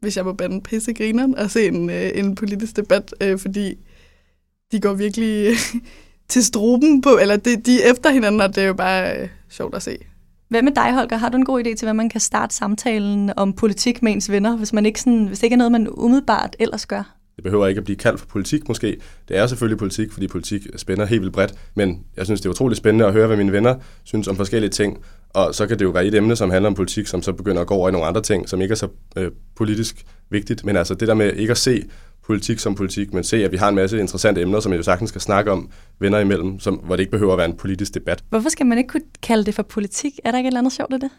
hvis 0.00 0.16
jeg 0.16 0.24
må 0.24 0.32
bande 0.32 0.60
pisse 0.60 0.92
grineren 0.92 1.38
og 1.38 1.50
se 1.50 1.66
en, 1.66 1.90
øh, 1.90 2.10
en 2.14 2.34
politisk 2.34 2.76
debat, 2.76 3.14
øh, 3.20 3.38
fordi 3.38 3.78
de 4.72 4.80
går 4.80 4.94
virkelig 4.94 5.54
til 6.28 6.44
struben 6.44 7.02
på, 7.02 7.18
eller 7.20 7.36
de, 7.36 7.56
de 7.56 7.82
er 7.82 7.90
efter 7.90 8.10
hinanden, 8.10 8.40
og 8.40 8.54
det 8.54 8.62
er 8.62 8.66
jo 8.66 8.74
bare 8.74 9.20
øh, 9.20 9.28
sjovt 9.50 9.74
at 9.74 9.82
se. 9.82 9.98
Hvad 10.48 10.62
med 10.62 10.72
dig, 10.72 10.94
Holger? 10.94 11.16
Har 11.16 11.28
du 11.28 11.36
en 11.36 11.44
god 11.44 11.66
idé 11.66 11.74
til, 11.74 11.86
hvad 11.86 11.94
man 11.94 12.08
kan 12.08 12.20
starte 12.20 12.54
samtalen 12.54 13.32
om 13.36 13.52
politik 13.52 14.02
med 14.02 14.12
ens 14.12 14.30
venner, 14.30 14.56
hvis, 14.56 14.72
man 14.72 14.86
ikke 14.86 15.00
sådan, 15.00 15.26
hvis 15.26 15.38
det 15.38 15.44
ikke 15.44 15.54
er 15.54 15.58
noget, 15.58 15.72
man 15.72 15.88
umiddelbart 15.88 16.56
ellers 16.58 16.86
gør? 16.86 17.16
Det 17.36 17.44
behøver 17.44 17.66
ikke 17.66 17.78
at 17.78 17.84
blive 17.84 17.96
kaldt 17.96 18.20
for 18.20 18.26
politik 18.26 18.68
måske. 18.68 18.96
Det 19.28 19.36
er 19.36 19.46
selvfølgelig 19.46 19.78
politik, 19.78 20.12
fordi 20.12 20.28
politik 20.28 20.66
spænder 20.76 21.06
helt 21.06 21.20
vildt 21.20 21.34
bredt. 21.34 21.54
Men 21.74 22.04
jeg 22.16 22.24
synes, 22.24 22.40
det 22.40 22.46
er 22.48 22.50
utroligt 22.50 22.78
spændende 22.78 23.06
at 23.06 23.12
høre, 23.12 23.26
hvad 23.26 23.36
mine 23.36 23.52
venner 23.52 23.74
synes 24.04 24.28
om 24.28 24.36
forskellige 24.36 24.70
ting. 24.70 24.98
Og 25.30 25.54
så 25.54 25.66
kan 25.66 25.78
det 25.78 25.84
jo 25.84 25.90
være 25.90 26.06
et 26.06 26.14
emne, 26.14 26.36
som 26.36 26.50
handler 26.50 26.68
om 26.68 26.74
politik, 26.74 27.06
som 27.06 27.22
så 27.22 27.32
begynder 27.32 27.60
at 27.60 27.66
gå 27.66 27.74
over 27.74 27.88
i 27.88 27.92
nogle 27.92 28.06
andre 28.06 28.22
ting, 28.22 28.48
som 28.48 28.60
ikke 28.60 28.72
er 28.72 28.76
så 28.76 28.88
øh, 29.16 29.30
politisk 29.56 30.04
vigtigt. 30.30 30.64
Men 30.64 30.76
altså 30.76 30.94
det 30.94 31.08
der 31.08 31.14
med 31.14 31.32
ikke 31.32 31.50
at 31.50 31.58
se 31.58 31.84
politik 32.26 32.58
som 32.58 32.74
politik, 32.74 33.12
men 33.12 33.24
se, 33.24 33.44
at 33.44 33.52
vi 33.52 33.56
har 33.56 33.68
en 33.68 33.74
masse 33.74 34.00
interessante 34.00 34.40
emner, 34.40 34.60
som 34.60 34.72
jeg 34.72 34.78
jo 34.78 34.82
sagtens 34.82 35.10
skal 35.10 35.20
snakke 35.20 35.52
om 35.52 35.70
venner 35.98 36.18
imellem, 36.18 36.60
som, 36.60 36.74
hvor 36.74 36.96
det 36.96 37.00
ikke 37.00 37.10
behøver 37.10 37.32
at 37.32 37.38
være 37.38 37.48
en 37.48 37.56
politisk 37.56 37.94
debat. 37.94 38.24
Hvorfor 38.28 38.48
skal 38.48 38.66
man 38.66 38.78
ikke 38.78 38.88
kunne 38.88 39.02
kalde 39.22 39.44
det 39.44 39.54
for 39.54 39.62
politik? 39.62 40.12
Er 40.24 40.30
der 40.30 40.38
ikke 40.38 40.46
et 40.46 40.50
eller 40.50 40.60
andet 40.60 40.72
sjovt 40.72 40.94
i 40.94 40.98
det? 40.98 41.10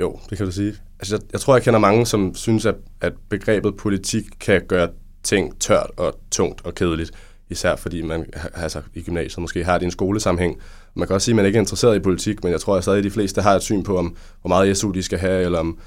Jo, 0.00 0.18
det 0.30 0.38
kan 0.38 0.46
du 0.46 0.52
sige. 0.52 0.74
Altså, 0.98 1.16
jeg, 1.16 1.22
jeg 1.32 1.40
tror, 1.40 1.56
jeg 1.56 1.62
kender 1.62 1.80
mange, 1.80 2.06
som 2.06 2.34
synes, 2.34 2.66
at, 2.66 2.74
at 3.00 3.12
begrebet 3.28 3.76
politik 3.76 4.24
kan 4.40 4.62
gøre 4.68 4.88
ting 5.22 5.60
tørt 5.60 5.90
og 5.96 6.18
tungt 6.30 6.66
og 6.66 6.74
kedeligt. 6.74 7.10
Især 7.50 7.76
fordi 7.76 8.02
man 8.02 8.26
altså, 8.54 8.82
i 8.94 9.02
gymnasiet 9.02 9.38
måske 9.38 9.64
har 9.64 9.78
det 9.78 9.82
i 9.82 9.84
en 9.84 9.90
skolesammenhæng. 9.90 10.60
Man 10.94 11.06
kan 11.06 11.14
også 11.14 11.24
sige, 11.24 11.32
at 11.32 11.36
man 11.36 11.46
ikke 11.46 11.56
er 11.56 11.60
interesseret 11.60 11.96
i 11.96 11.98
politik, 11.98 12.44
men 12.44 12.52
jeg 12.52 12.60
tror 12.60 12.76
at 12.76 12.82
stadig, 12.82 12.98
at 12.98 13.04
de 13.04 13.10
fleste 13.10 13.42
har 13.42 13.54
et 13.54 13.62
syn 13.62 13.82
på, 13.82 13.98
om 13.98 14.16
hvor 14.40 14.48
meget 14.48 14.76
SU 14.76 14.90
de 14.90 15.02
skal 15.02 15.18
have, 15.18 15.44
eller 15.44 15.58
om 15.58 15.78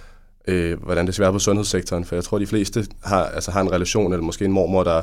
øh, 0.48 0.84
hvordan 0.84 1.06
det 1.06 1.14
skal 1.14 1.24
være 1.24 1.34
på 1.34 1.40
sundhedssektoren, 1.40 2.06
for 2.06 2.16
jeg 2.16 2.24
tror, 2.24 2.40
de 2.40 2.48
fleste 2.48 2.86
har, 3.04 3.24
altså, 3.24 3.52
har 3.52 3.62
en 3.62 3.72
relation, 3.72 4.14
eller 4.14 4.24
måske 4.24 4.46
en 4.46 4.52
mormor, 4.52 4.84
der 4.84 5.02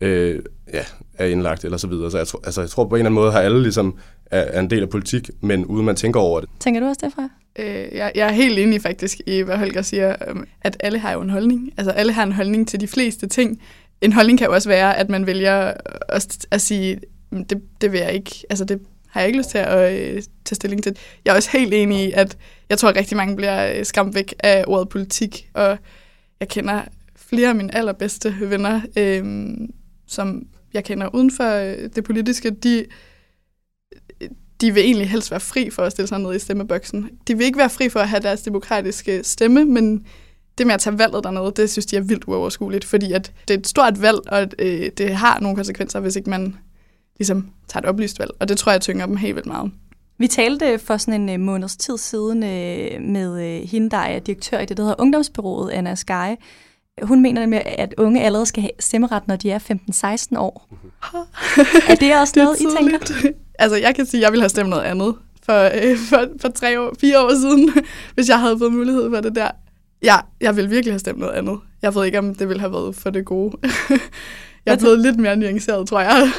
øh, 0.00 0.42
ja, 0.72 0.84
er 1.14 1.26
indlagt, 1.26 1.64
eller 1.64 1.78
så 1.78 1.86
videre. 1.86 2.10
Så 2.10 2.18
jeg, 2.18 2.26
tror, 2.26 2.40
altså, 2.44 2.60
jeg 2.60 2.70
tror 2.70 2.84
på 2.84 2.94
en 2.94 3.00
eller 3.00 3.10
anden 3.10 3.14
måde, 3.14 3.32
har 3.32 3.40
alle 3.40 3.62
ligesom, 3.62 3.96
er, 4.26 4.40
er 4.40 4.60
en 4.60 4.70
del 4.70 4.82
af 4.82 4.88
politik, 4.88 5.30
men 5.40 5.66
uden 5.66 5.86
man 5.86 5.96
tænker 5.96 6.20
over 6.20 6.40
det. 6.40 6.48
Tænker 6.60 6.80
du 6.80 6.86
også 6.86 7.00
det, 7.04 7.12
fra? 7.14 7.28
Øh, 7.58 7.96
jeg, 7.96 8.12
jeg 8.14 8.28
er 8.28 8.32
helt 8.32 8.58
enig 8.58 8.82
faktisk 8.82 9.20
i, 9.26 9.40
hvad 9.40 9.56
Holger 9.56 9.82
siger, 9.82 10.16
at 10.60 10.76
alle 10.80 10.98
har 10.98 11.12
jo 11.12 11.20
en 11.20 11.30
holdning. 11.30 11.72
Altså 11.76 11.90
alle 11.90 12.12
har 12.12 12.22
en 12.22 12.32
holdning 12.32 12.68
til 12.68 12.80
de 12.80 12.88
fleste 12.88 13.26
ting. 13.26 13.62
En 14.00 14.12
holdning 14.12 14.38
kan 14.38 14.46
jo 14.46 14.54
også 14.54 14.68
være, 14.68 14.96
at 14.96 15.08
man 15.08 15.26
vælger 15.26 15.72
at, 16.08 16.46
at 16.50 16.60
sige, 16.60 17.00
det, 17.32 17.62
det 17.80 17.92
vil 17.92 18.00
jeg 18.00 18.12
ikke, 18.12 18.44
altså 18.50 18.64
det 18.64 18.80
har 19.08 19.20
jeg 19.20 19.28
ikke 19.28 19.38
lyst 19.38 19.50
til 19.50 19.58
at 19.58 19.92
øh, 19.92 20.22
tage 20.44 20.56
stilling 20.56 20.82
til. 20.82 20.96
Jeg 21.24 21.32
er 21.32 21.36
også 21.36 21.50
helt 21.50 21.74
enig 21.74 22.08
i, 22.08 22.12
at 22.12 22.36
jeg 22.68 22.78
tror, 22.78 22.88
at 22.88 22.96
rigtig 22.96 23.16
mange 23.16 23.36
bliver 23.36 23.78
øh, 23.78 23.84
skræmt 23.84 24.14
væk 24.14 24.34
af 24.40 24.64
ordet 24.66 24.88
politik, 24.88 25.50
og 25.54 25.78
jeg 26.40 26.48
kender 26.48 26.82
flere 27.16 27.48
af 27.48 27.54
mine 27.54 27.74
allerbedste 27.74 28.36
venner, 28.40 28.80
øh, 28.96 29.54
som 30.06 30.46
jeg 30.74 30.84
kender 30.84 31.14
uden 31.14 31.30
for 31.30 31.54
øh, 31.54 31.90
det 31.94 32.04
politiske, 32.04 32.50
de, 32.50 32.86
de 34.60 34.74
vil 34.74 34.82
egentlig 34.82 35.10
helst 35.10 35.30
være 35.30 35.40
fri 35.40 35.70
for 35.70 35.82
at 35.82 35.92
stille 35.92 36.08
sig 36.08 36.18
ned 36.18 36.34
i 36.34 36.38
stemmeboksen. 36.38 37.10
De 37.28 37.36
vil 37.36 37.46
ikke 37.46 37.58
være 37.58 37.70
fri 37.70 37.88
for 37.88 38.00
at 38.00 38.08
have 38.08 38.22
deres 38.22 38.42
demokratiske 38.42 39.24
stemme, 39.24 39.64
men 39.64 40.06
det 40.58 40.66
med 40.66 40.74
at 40.74 40.80
tage 40.80 40.98
valget 40.98 41.24
dernede, 41.24 41.52
det 41.56 41.70
synes 41.70 41.86
de 41.86 41.96
er 41.96 42.00
vildt 42.00 42.24
uoverskueligt, 42.26 42.84
fordi 42.84 43.12
at 43.12 43.32
det 43.48 43.54
er 43.54 43.58
et 43.58 43.66
stort 43.66 44.02
valg, 44.02 44.18
og 44.26 44.46
øh, 44.58 44.90
det 44.98 45.14
har 45.14 45.40
nogle 45.40 45.56
konsekvenser, 45.56 46.00
hvis 46.00 46.16
ikke 46.16 46.30
man 46.30 46.56
ligesom 47.18 47.50
tager 47.68 47.82
et 47.82 47.88
oplyst 47.88 48.18
valg. 48.18 48.30
Og 48.40 48.48
det 48.48 48.58
tror 48.58 48.72
jeg 48.72 48.80
tynger 48.80 49.06
dem 49.06 49.16
helt 49.16 49.34
vildt 49.34 49.46
meget. 49.46 49.72
Vi 50.18 50.26
talte 50.26 50.78
for 50.78 50.96
sådan 50.96 51.20
en 51.20 51.28
øh, 51.28 51.40
måneds 51.40 51.76
tid 51.76 51.98
siden 51.98 52.42
øh, 52.42 53.02
med 53.02 53.42
øh, 53.42 53.68
hende, 53.68 53.90
der 53.90 53.96
er 53.96 54.18
direktør 54.18 54.58
i 54.58 54.66
det, 54.66 54.76
der 54.76 54.82
hedder 54.82 55.00
Ungdomsbyrået, 55.00 55.70
Anna 55.70 55.94
Sky. 55.94 56.34
Hun 57.02 57.22
mener 57.22 57.40
nemlig, 57.40 57.66
at 57.66 57.94
unge 57.98 58.22
allerede 58.22 58.46
skal 58.46 58.62
have 58.62 58.70
stemmeret, 58.80 59.28
når 59.28 59.36
de 59.36 59.50
er 59.50 59.58
15-16 60.32 60.38
år. 60.38 60.68
er 61.90 61.94
det 61.94 62.20
også 62.20 62.32
Det 62.34 62.40
er 62.40 62.44
noget, 62.44 62.60
I 62.60 62.66
tænker? 62.76 63.32
altså, 63.58 63.76
jeg 63.76 63.94
kan 63.94 64.06
sige, 64.06 64.20
at 64.20 64.22
jeg 64.22 64.32
ville 64.32 64.42
have 64.42 64.48
stemt 64.48 64.68
noget 64.70 64.82
andet 64.82 65.14
for, 65.42 65.70
øh, 65.74 65.96
for, 65.96 66.26
for 66.40 66.48
tre 66.48 66.80
år, 66.80 66.94
fire 67.00 67.24
år 67.24 67.30
siden, 67.34 67.70
hvis 68.14 68.28
jeg 68.28 68.40
havde 68.40 68.58
fået 68.58 68.72
mulighed 68.72 69.10
for 69.10 69.20
det 69.20 69.34
der. 69.34 69.50
Ja, 70.02 70.16
jeg 70.40 70.56
ville 70.56 70.70
virkelig 70.70 70.92
have 70.92 70.98
stemt 70.98 71.18
noget 71.18 71.32
andet. 71.32 71.58
Jeg 71.82 71.94
ved 71.94 72.04
ikke, 72.04 72.18
om 72.18 72.34
det 72.34 72.48
ville 72.48 72.60
have 72.60 72.72
været 72.72 72.96
for 72.96 73.10
det 73.10 73.24
gode. 73.24 73.56
jeg 74.66 74.74
er 74.74 74.78
blevet 74.78 74.98
lidt 75.00 75.18
mere 75.18 75.36
nuanceret, 75.36 75.88
tror 75.88 76.00
jeg. 76.00 76.32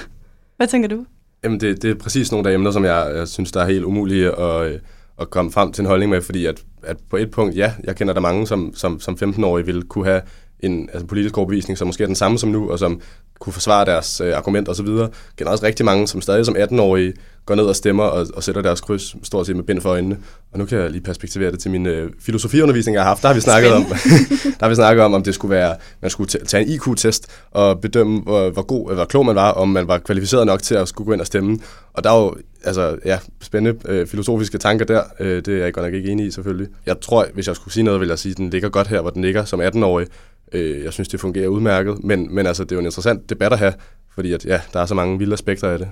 Hvad 0.60 0.68
tænker 0.68 0.90
du? 0.90 1.06
Jamen, 1.44 1.60
det, 1.60 1.82
det 1.82 1.92
er 1.92 1.96
præcis 1.96 2.32
nogle 2.32 2.48
af 2.48 2.52
de 2.52 2.56
emner, 2.56 2.72
som 2.72 2.86
jeg, 2.86 3.12
jeg 3.16 3.28
synes, 3.28 3.52
der 3.52 3.62
er 3.62 3.66
helt 3.66 3.84
umulige 3.84 4.40
at, 4.40 4.72
øh, 4.72 4.80
at 5.22 5.30
komme 5.30 5.52
frem 5.52 5.72
til 5.72 5.82
en 5.82 5.88
holdning 5.88 6.10
med, 6.10 6.22
fordi 6.22 6.46
at, 6.46 6.64
at 6.84 6.98
på 7.10 7.18
et 7.18 7.32
punkt, 7.32 7.56
ja, 7.56 7.74
jeg 7.84 7.96
kender 7.96 8.14
der 8.14 8.22
mange, 8.22 8.48
som, 8.48 8.72
som, 8.76 9.00
som 9.00 9.18
15-årige 9.24 9.66
ville 9.66 9.82
kunne 9.82 10.06
have 10.06 10.22
en 10.60 10.90
altså, 10.94 11.08
politisk 11.08 11.38
overbevisning, 11.38 11.78
som 11.78 11.88
måske 11.88 12.04
er 12.04 12.08
den 12.08 12.16
samme 12.16 12.40
som 12.40 12.50
nu, 12.50 12.72
og 12.72 12.80
som 12.80 13.02
kunne 13.40 13.54
forsvare 13.54 13.86
deres 13.86 14.22
øh, 14.22 14.38
argumenter 14.38 14.72
osv. 14.72 14.88
Også 15.46 15.66
rigtig 15.66 15.86
mange, 15.86 16.08
som 16.08 16.22
stadig 16.22 16.46
som 16.46 16.56
18-årige 16.56 17.14
går 17.46 17.56
ned 17.56 17.64
og 17.64 17.76
stemmer 17.76 18.04
og, 18.04 18.28
og 18.34 18.44
sætter 18.44 18.62
deres 18.62 18.82
kryds 18.82 19.16
stort 19.28 19.46
set 19.46 19.56
med 19.56 19.64
bind 19.64 19.82
for 19.82 19.90
øjnene. 19.90 20.18
Og 20.52 20.60
nu 20.60 20.66
kan 20.66 20.78
jeg 20.78 20.92
lige 20.92 21.02
perspektivere 21.02 21.52
det 21.52 21.60
til 21.60 21.72
min 21.72 21.86
øh, 21.86 22.12
filosofiundervisning, 22.20 22.96
jeg 22.96 23.04
har 23.04 23.08
haft. 23.08 23.22
Der 23.22 23.28
har 23.28 23.36
vi 23.36 23.42
snakket 23.42 23.74
om, 23.74 23.86
der 24.60 24.60
har 24.60 24.70
vi 24.70 24.76
snakket 24.76 25.04
om, 25.04 25.14
om 25.14 25.24
det 25.24 25.36
skulle 25.36 25.56
være, 25.56 25.76
man 26.02 26.12
skulle 26.12 26.30
tage 26.30 26.64
en 26.64 26.70
IQ-test 26.70 27.28
og 27.52 27.82
bedømme, 27.82 28.22
hvor, 28.22 28.50
hvor 28.50 28.62
god, 28.62 28.94
hvor 28.94 29.06
klog 29.06 29.26
man 29.26 29.36
var, 29.36 29.52
om 29.52 29.70
man 29.70 29.88
var 29.88 29.98
kvalificeret 29.98 30.46
nok 30.46 30.62
til 30.62 30.76
at 30.76 30.88
skulle 30.88 31.06
gå 31.06 31.14
ind 31.14 31.22
og 31.22 31.28
stemme. 31.28 31.60
Og 31.94 32.04
der 32.04 32.12
er 32.12 32.20
jo 32.20 32.36
altså, 32.64 32.98
ja, 33.06 33.20
spændende 33.42 33.80
øh, 33.86 34.08
filosofiske 34.08 34.58
tanker 34.58 34.86
der. 34.86 35.04
Øh, 35.20 35.46
det 35.46 35.48
er 35.48 35.64
jeg 35.64 35.74
godt 35.74 35.86
nok 35.86 35.94
ikke 35.94 36.10
enig 36.10 36.26
i, 36.26 36.32
selvfølgelig. 36.32 36.68
Jeg 36.86 37.00
tror, 37.02 37.26
hvis 37.34 37.48
jeg 37.48 37.56
skulle 37.56 37.74
sige 37.74 37.84
noget, 37.84 38.00
ville 38.00 38.12
jeg 38.12 38.20
sige, 38.20 38.32
at 38.32 38.38
den 38.38 38.50
ligger 38.50 38.70
godt 38.70 38.88
her, 38.88 39.02
hvor 39.02 39.10
den 39.10 39.22
ligger 39.22 39.46
som 39.46 39.62
18-årig. 39.62 40.08
Øh, 40.54 40.84
jeg 40.84 40.94
synes, 40.94 41.08
det 41.08 41.20
fungerer 41.20 41.48
udmærket, 41.48 42.04
men, 42.04 42.36
men 42.36 42.46
altså, 42.46 42.64
det 42.64 42.72
er 42.72 42.76
jo 42.76 42.80
en 42.80 42.86
interessant 42.86 43.30
debat 43.30 43.54
at 43.54 43.60
have, 43.60 43.74
fordi 44.16 44.34
at, 44.34 44.46
ja, 44.46 44.62
der 44.74 44.80
er 44.80 44.86
så 44.86 44.96
mange 44.96 45.18
vilde 45.18 45.34
aspekter 45.34 45.70
af 45.70 45.80
det. 45.80 45.88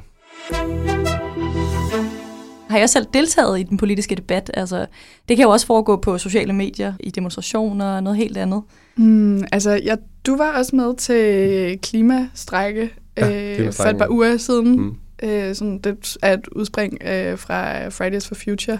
Har 2.70 2.78
jeg 2.78 2.90
selv 2.90 3.06
deltaget 3.14 3.60
i 3.60 3.64
den 3.64 3.78
politiske 3.78 4.16
debat? 4.16 4.52
Altså, 4.54 4.86
det 5.30 5.38
kan 5.38 5.44
jo 5.44 5.50
også 5.50 5.66
foregå 5.66 5.96
på 5.96 6.18
sociale 6.18 6.54
medier, 6.54 6.94
i 7.00 7.12
demonstrationer 7.12 7.96
og 7.96 8.04
noget 8.04 8.18
helt 8.18 8.38
andet. 8.38 8.62
Hmm, 8.96 9.44
altså, 9.52 9.72
ja, 9.84 9.96
du 10.26 10.38
var 10.38 10.58
også 10.58 10.76
med 10.76 10.96
til 10.96 11.80
klimastrække 11.82 12.90
Ja, 13.18 13.58
øh, 13.60 13.74
for 13.74 13.84
et 13.84 13.98
par 13.98 14.10
uger 14.10 14.38
siden. 14.38 14.80
Mm. 14.82 14.96
Øh, 15.24 15.56
sådan, 15.56 15.78
det 15.78 16.18
er 16.22 16.34
et 16.34 16.48
udspring 16.48 16.98
øh, 17.02 17.38
fra 17.38 17.88
Fridays 17.90 18.28
for 18.28 18.36
Future. 18.36 18.80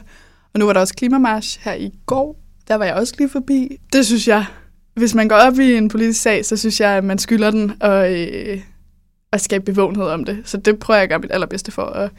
Og 0.54 0.60
nu 0.60 0.66
var 0.66 0.74
der 0.74 0.80
også 0.80 0.94
klimamarsch 0.94 1.60
her 1.62 1.74
i 1.74 1.92
går. 2.06 2.40
Der 2.68 2.76
var 2.76 2.86
jeg 2.86 2.94
også 2.94 3.14
lige 3.18 3.30
forbi. 3.30 3.78
Det 3.94 4.06
synes 4.06 4.28
jeg, 4.28 4.46
hvis 4.98 5.16
man 5.16 5.28
går 5.28 5.36
op 5.36 5.60
i 5.60 5.74
en 5.74 5.90
politisk 5.90 6.22
sag, 6.22 6.46
så 6.46 6.58
synes 6.58 6.80
jeg, 6.80 6.90
at 6.90 7.04
man 7.04 7.18
skylder 7.18 7.52
den 7.52 7.74
at, 7.82 8.12
øh, 8.12 8.62
at 9.32 9.42
skabe 9.42 9.66
bevågenhed 9.66 10.06
om 10.06 10.26
det. 10.26 10.38
Så 10.46 10.58
det 10.58 10.80
prøver 10.80 10.98
jeg 10.98 11.04
at 11.04 11.10
gøre 11.10 11.20
mit 11.20 11.32
allerbedste 11.32 11.72
for 11.72 11.82
at 11.82 12.12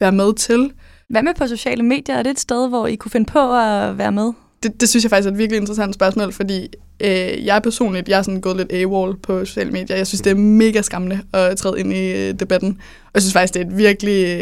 være 0.00 0.12
med 0.12 0.34
til. 0.34 0.72
Hvad 1.08 1.22
med 1.22 1.34
på 1.34 1.46
sociale 1.46 1.82
medier? 1.82 2.16
Er 2.16 2.22
det 2.22 2.30
et 2.30 2.40
sted, 2.40 2.68
hvor 2.68 2.86
I 2.86 2.94
kunne 2.94 3.10
finde 3.10 3.26
på 3.26 3.56
at 3.58 3.98
være 3.98 4.12
med? 4.12 4.32
Det, 4.62 4.80
det 4.80 4.88
synes 4.88 5.04
jeg 5.04 5.10
faktisk 5.10 5.28
er 5.28 5.32
et 5.32 5.38
virkelig 5.38 5.60
interessant 5.60 5.94
spørgsmål, 5.94 6.32
fordi 6.32 6.68
øh, 7.00 7.46
jeg 7.46 7.62
personligt, 7.62 8.08
jeg 8.08 8.18
er 8.18 8.22
sådan 8.22 8.40
gået 8.40 8.56
lidt 8.56 8.72
AWOL 8.72 9.18
på 9.18 9.44
sociale 9.44 9.70
medier. 9.70 9.96
Jeg 9.96 10.06
synes, 10.06 10.20
det 10.20 10.30
er 10.30 10.34
mega 10.34 10.82
skræmmende 10.82 11.20
at 11.32 11.56
træde 11.56 11.80
ind 11.80 11.92
i 11.92 12.12
øh, 12.12 12.34
debatten. 12.40 12.70
Og 13.04 13.10
jeg 13.14 13.22
synes 13.22 13.32
faktisk, 13.32 13.54
det 13.54 13.62
er 13.62 13.66
et 13.66 13.78
virkelig, 13.78 14.40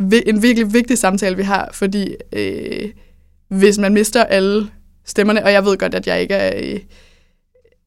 øh, 0.00 0.22
en 0.26 0.42
virkelig 0.42 0.74
vigtig 0.74 0.98
samtale, 0.98 1.36
vi 1.36 1.42
har, 1.42 1.70
fordi 1.72 2.14
øh, 2.32 2.90
hvis 3.48 3.78
man 3.78 3.94
mister 3.94 4.24
alle 4.24 4.68
stemmerne, 5.04 5.44
og 5.44 5.52
jeg 5.52 5.64
ved 5.64 5.78
godt, 5.78 5.94
at 5.94 6.06
jeg 6.06 6.22
ikke 6.22 6.34
er... 6.34 6.72
Øh, 6.74 6.80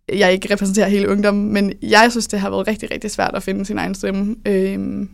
jeg 0.10 0.34
ikke 0.34 0.54
repræsenterer 0.54 0.88
hele 0.88 1.10
ungdommen, 1.10 1.54
men 1.54 1.74
jeg 1.82 2.08
synes, 2.12 2.28
det 2.28 2.40
har 2.40 2.50
været 2.50 2.68
rigtig, 2.68 2.92
rigtig 2.92 3.12
svært 3.12 3.36
at 3.36 3.44
finde 3.44 3.66
sin 3.66 3.78
egen 3.78 3.96
stemme. 3.96 4.36
Øh, 4.48 5.08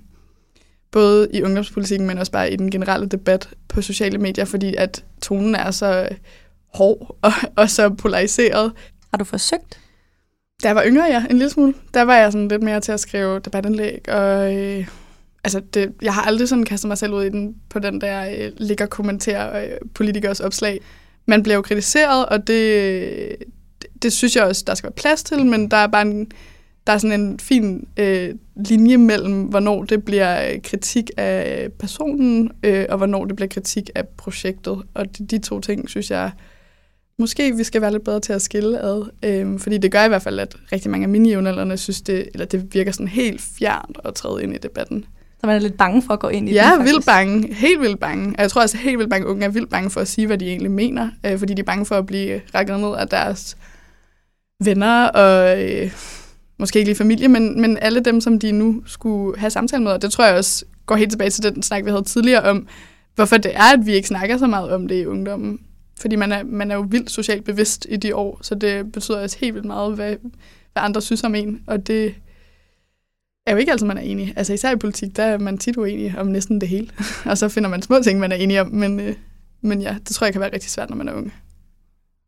både 0.91 1.27
i 1.33 1.43
ungdomspolitikken, 1.43 2.07
men 2.07 2.17
også 2.17 2.31
bare 2.31 2.51
i 2.51 2.55
den 2.55 2.71
generelle 2.71 3.07
debat 3.07 3.49
på 3.67 3.81
sociale 3.81 4.17
medier, 4.17 4.45
fordi 4.45 4.75
at 4.75 5.05
tonen 5.21 5.55
er 5.55 5.71
så 5.71 6.09
hård 6.73 7.17
og, 7.21 7.31
og 7.55 7.69
så 7.69 7.89
polariseret. 7.89 8.71
Har 9.11 9.17
du 9.17 9.23
forsøgt? 9.23 9.79
Da 10.63 10.67
jeg 10.67 10.75
var 10.75 10.83
yngre, 10.85 11.05
ja, 11.05 11.25
en 11.29 11.37
lille 11.37 11.49
smule, 11.49 11.73
der 11.93 12.01
var 12.01 12.15
jeg 12.15 12.31
sådan 12.31 12.47
lidt 12.47 12.63
mere 12.63 12.79
til 12.79 12.91
at 12.91 12.99
skrive 12.99 13.39
debatindlæg, 13.39 14.09
og 14.09 14.55
øh, 14.55 14.87
altså 15.43 15.59
det, 15.73 15.93
jeg 16.01 16.13
har 16.13 16.21
aldrig 16.21 16.49
sådan 16.49 16.65
kastet 16.65 16.87
mig 16.87 16.97
selv 16.97 17.13
ud 17.13 17.23
i 17.23 17.29
den 17.29 17.55
på 17.69 17.79
den 17.79 18.01
der 18.01 18.29
øh, 18.29 18.51
ligger 18.57 18.85
og 18.85 18.89
kommentere 18.89 19.67
øh, 19.67 19.77
politikers 19.93 20.39
opslag. 20.39 20.81
Man 21.25 21.43
bliver 21.43 21.55
jo 21.55 21.61
kritiseret, 21.61 22.25
og 22.25 22.47
det, 22.47 23.35
det, 24.01 24.03
det 24.03 24.13
synes 24.13 24.35
jeg 24.35 24.43
også, 24.43 24.63
der 24.67 24.75
skal 24.75 24.87
være 24.87 24.95
plads 24.95 25.23
til, 25.23 25.45
men 25.45 25.71
der 25.71 25.77
er 25.77 25.87
bare 25.87 26.01
en, 26.01 26.31
der 26.87 26.93
er 26.93 26.97
sådan 26.97 27.19
en 27.21 27.39
fin 27.39 27.87
øh, 27.97 28.35
linje 28.55 28.97
mellem, 28.97 29.41
hvornår 29.41 29.83
det 29.83 30.05
bliver 30.05 30.51
øh, 30.51 30.61
kritik 30.63 31.11
af 31.17 31.67
personen, 31.79 32.51
øh, 32.63 32.85
og 32.89 32.97
hvornår 32.97 33.25
det 33.25 33.35
bliver 33.35 33.49
kritik 33.49 33.89
af 33.95 34.07
projektet. 34.07 34.81
Og 34.93 35.17
de, 35.17 35.25
de 35.25 35.37
to 35.37 35.59
ting, 35.59 35.89
synes 35.89 36.11
jeg, 36.11 36.31
måske 37.19 37.55
vi 37.55 37.63
skal 37.63 37.81
være 37.81 37.91
lidt 37.91 38.03
bedre 38.03 38.19
til 38.19 38.33
at 38.33 38.41
skille 38.41 38.79
ad. 38.81 39.09
Øh, 39.23 39.59
fordi 39.59 39.77
det 39.77 39.91
gør 39.91 40.03
i 40.03 40.07
hvert 40.07 40.21
fald, 40.21 40.39
at 40.39 40.55
rigtig 40.71 40.91
mange 40.91 41.03
af 41.03 41.09
mine 41.09 41.77
synes, 41.77 42.01
det, 42.01 42.29
eller 42.33 42.45
det 42.45 42.73
virker 42.73 42.91
sådan 42.91 43.07
helt 43.07 43.41
fjernt 43.41 43.97
at 44.05 44.13
træde 44.13 44.43
ind 44.43 44.55
i 44.55 44.57
debatten. 44.57 45.05
Så 45.39 45.47
man 45.47 45.55
er 45.55 45.59
lidt 45.59 45.77
bange 45.77 46.01
for 46.01 46.13
at 46.13 46.19
gå 46.19 46.27
ind 46.27 46.49
i 46.49 46.53
Ja, 46.53 46.63
den, 46.63 46.71
faktisk. 46.71 46.93
vildt 46.93 47.05
bange. 47.05 47.53
Helt 47.53 47.81
vildt 47.81 47.99
bange. 47.99 48.35
Og 48.37 48.41
jeg 48.41 48.51
tror 48.51 48.61
også, 48.61 48.77
at 48.77 48.83
helt 48.83 48.97
vildt 48.97 49.09
mange 49.09 49.27
unge 49.27 49.45
er 49.45 49.49
vildt 49.49 49.69
bange 49.69 49.89
for 49.89 50.01
at 50.01 50.07
sige, 50.07 50.27
hvad 50.27 50.37
de 50.37 50.47
egentlig 50.47 50.71
mener. 50.71 51.09
Øh, 51.25 51.39
fordi 51.39 51.53
de 51.53 51.59
er 51.59 51.63
bange 51.63 51.85
for 51.85 51.95
at 51.95 52.05
blive 52.05 52.41
rækket 52.55 52.79
ned 52.79 52.95
af 52.97 53.07
deres 53.07 53.57
venner 54.63 55.05
og 55.05 55.63
øh, 55.63 55.91
måske 56.59 56.79
ikke 56.79 56.89
lige 56.89 56.97
familie, 56.97 57.27
men, 57.27 57.61
men 57.61 57.77
alle 57.81 57.99
dem, 57.99 58.21
som 58.21 58.39
de 58.39 58.51
nu 58.51 58.83
skulle 58.85 59.39
have 59.39 59.49
samtale 59.49 59.83
med. 59.83 59.91
Og 59.91 60.01
det 60.01 60.11
tror 60.11 60.25
jeg 60.25 60.35
også 60.35 60.65
går 60.85 60.95
helt 60.95 61.11
tilbage 61.11 61.29
til 61.29 61.43
den 61.43 61.63
snak, 61.63 61.85
vi 61.85 61.89
havde 61.89 62.03
tidligere 62.03 62.43
om, 62.43 62.67
hvorfor 63.15 63.37
det 63.37 63.55
er, 63.55 63.73
at 63.73 63.85
vi 63.85 63.93
ikke 63.93 64.07
snakker 64.07 64.37
så 64.37 64.47
meget 64.47 64.71
om 64.71 64.87
det 64.87 65.01
i 65.01 65.05
ungdommen. 65.05 65.59
Fordi 65.99 66.15
man 66.15 66.31
er, 66.31 66.43
man 66.43 66.71
er 66.71 66.75
jo 66.75 66.85
vildt 66.89 67.11
socialt 67.11 67.43
bevidst 67.43 67.87
i 67.89 67.97
de 67.97 68.15
år, 68.15 68.39
så 68.41 68.55
det 68.55 68.91
betyder 68.91 69.21
også 69.21 69.37
helt 69.39 69.53
vildt 69.53 69.67
meget, 69.67 69.95
hvad, 69.95 70.15
hvad 70.73 70.83
andre 70.83 71.01
synes 71.01 71.23
om 71.23 71.35
en. 71.35 71.61
Og 71.67 71.87
det 71.87 72.15
er 73.47 73.51
jo 73.51 73.57
ikke 73.57 73.71
altid, 73.71 73.87
man 73.87 73.97
er 73.97 74.01
enig. 74.01 74.33
Altså 74.35 74.53
især 74.53 74.71
i 74.71 74.75
politik, 74.75 75.15
der 75.15 75.23
er 75.23 75.37
man 75.37 75.57
tit 75.57 75.77
uenig 75.77 76.15
om 76.17 76.27
næsten 76.27 76.61
det 76.61 76.69
hele. 76.69 76.89
og 77.29 77.37
så 77.37 77.49
finder 77.49 77.69
man 77.69 77.81
små 77.81 77.99
ting, 78.03 78.19
man 78.19 78.31
er 78.31 78.35
enig 78.35 78.61
om. 78.61 78.67
Men, 78.67 78.99
øh, 78.99 79.15
men 79.61 79.81
ja, 79.81 79.95
det 80.07 80.15
tror 80.15 80.25
jeg 80.25 80.33
kan 80.33 80.41
være 80.41 80.53
rigtig 80.53 80.69
svært, 80.69 80.89
når 80.89 80.97
man 80.97 81.07
er 81.07 81.13
ung. 81.13 81.33